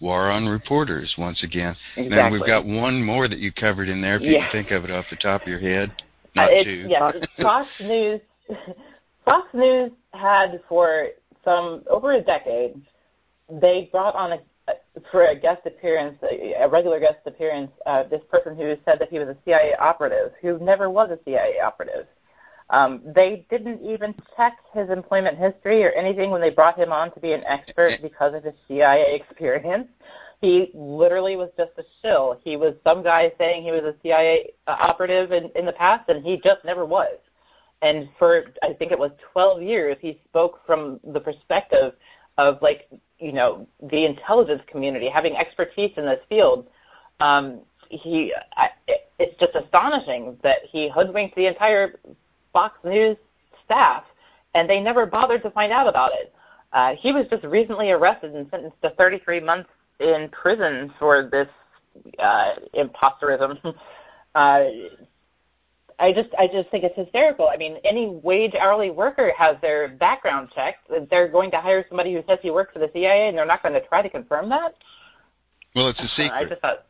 [0.00, 1.76] war on reporters once again.
[1.96, 2.16] Exactly.
[2.16, 4.16] Now we've got one more that you covered in there.
[4.16, 4.50] If you Yeah.
[4.50, 5.92] can think of it off the top of your head,
[6.34, 6.86] not uh, it's, two.
[6.88, 8.20] Yes, it's Fox News.
[9.24, 11.08] Fox News had for
[11.44, 12.80] some over a decade.
[13.48, 14.38] They brought on a
[15.10, 19.18] for a guest appearance, a, regular guest appearance, uh, this person who said that he
[19.18, 22.06] was a CIA operative, who never was a CIA operative.
[22.70, 27.12] Um, they didn't even check his employment history or anything when they brought him on
[27.14, 29.88] to be an expert because of his CIA experience.
[30.40, 32.40] He literally was just a shill.
[32.44, 36.08] He was some guy saying he was a CIA uh, operative in, in the past,
[36.08, 37.18] and he just never was.
[37.82, 41.94] And for I think it was 12 years, he spoke from the perspective
[42.38, 42.88] of like
[43.20, 46.66] you know the intelligence community having expertise in this field.
[47.20, 51.98] Um, he, I, it, it's just astonishing that he hoodwinked the entire
[52.52, 53.16] Fox News
[53.64, 54.04] staff,
[54.54, 56.32] and they never bothered to find out about it.
[56.72, 59.68] Uh, he was just recently arrested and sentenced to 33 months
[59.98, 61.48] in prison for this
[62.18, 63.74] uh, imposterism.
[64.32, 64.68] Uh,
[66.00, 67.48] I just, I just think it's hysterical.
[67.48, 70.90] I mean, any wage hourly worker has their background checked.
[71.10, 73.62] They're going to hire somebody who says he works for the CIA, and they're not
[73.62, 74.74] going to try to confirm that.
[75.76, 76.32] Well, it's a secret.
[76.32, 76.84] I just thought,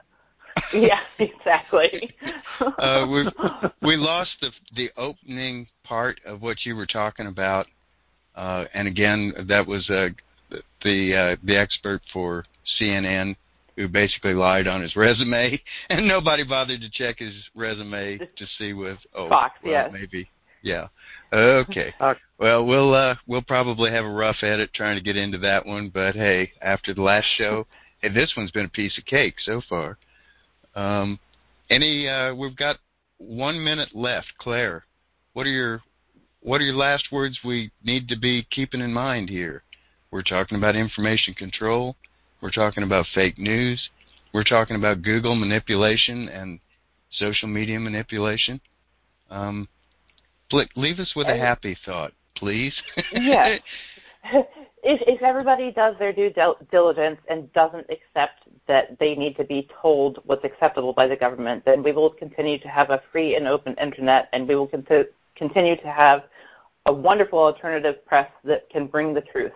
[0.72, 2.14] yeah, exactly.
[2.60, 3.28] uh, we
[3.82, 7.66] we lost the the opening part of what you were talking about,
[8.36, 10.08] uh, and again, that was uh,
[10.82, 12.44] the uh, the expert for
[12.80, 13.36] CNN
[13.80, 15.60] who basically lied on his resume,
[15.90, 19.90] and nobody bothered to check his resume to see with oh Fox, well, yes.
[19.92, 20.28] maybe
[20.62, 20.88] yeah.
[21.32, 21.94] Okay.
[22.38, 25.90] Well we'll uh we'll probably have a rough edit trying to get into that one
[25.92, 27.66] but hey after the last show
[28.00, 29.98] hey this one's been a piece of cake so far.
[30.74, 31.18] Um
[31.68, 32.76] any uh we've got
[33.18, 34.32] one minute left.
[34.38, 34.86] Claire
[35.34, 35.82] what are your
[36.40, 39.62] what are your last words we need to be keeping in mind here?
[40.10, 41.96] We're talking about information control
[42.42, 43.90] we're talking about fake news.
[44.32, 46.60] We're talking about google manipulation and
[47.10, 48.60] social media manipulation.
[49.30, 49.68] Um
[50.76, 52.74] leave us with a happy thought please.
[53.12, 53.58] Yeah.
[54.82, 56.32] If, if everybody does their due
[56.70, 61.64] diligence and doesn't accept that they need to be told what's acceptable by the government,
[61.66, 65.08] then we will continue to have a free and open internet, and we will cont-
[65.36, 66.24] continue to have
[66.86, 69.52] a wonderful alternative press that can bring the truth.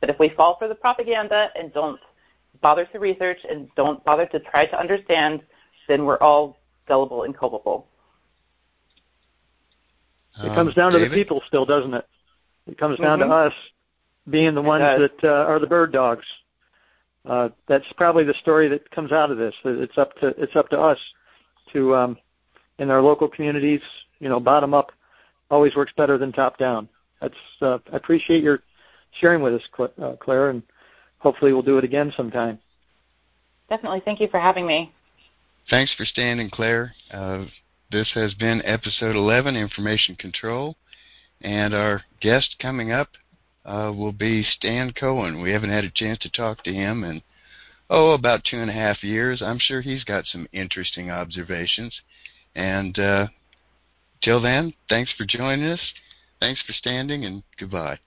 [0.00, 2.00] But if we fall for the propaganda and don't
[2.60, 5.42] bother to research and don't bother to try to understand,
[5.88, 7.86] then we're all gullible and culpable.
[10.42, 12.06] It um, comes down to the people still, doesn't it?
[12.66, 13.28] It comes down mm-hmm.
[13.28, 13.52] to us
[14.28, 16.24] being the ones that uh, are the bird dogs.
[17.24, 19.54] Uh, that's probably the story that comes out of this.
[19.64, 20.98] It's up to it's up to us
[21.72, 22.18] to um,
[22.78, 23.80] in our local communities.
[24.18, 24.92] You know, bottom up
[25.50, 26.88] always works better than top down.
[27.20, 28.60] That's uh, I appreciate your
[29.20, 30.62] sharing with us, uh, Claire, and
[31.24, 32.60] hopefully we'll do it again sometime.
[33.68, 34.02] Definitely.
[34.04, 34.92] Thank you for having me.
[35.68, 36.94] Thanks for standing, Claire.
[37.10, 37.46] Uh,
[37.90, 40.76] this has been episode 11, Information Control,
[41.40, 43.08] and our guest coming up
[43.64, 45.40] uh, will be Stan Cohen.
[45.40, 47.22] We haven't had a chance to talk to him in,
[47.88, 49.40] oh, about two and a half years.
[49.40, 51.98] I'm sure he's got some interesting observations.
[52.54, 53.28] And uh,
[54.22, 55.80] till then, thanks for joining us.
[56.40, 57.98] Thanks for standing, and goodbye.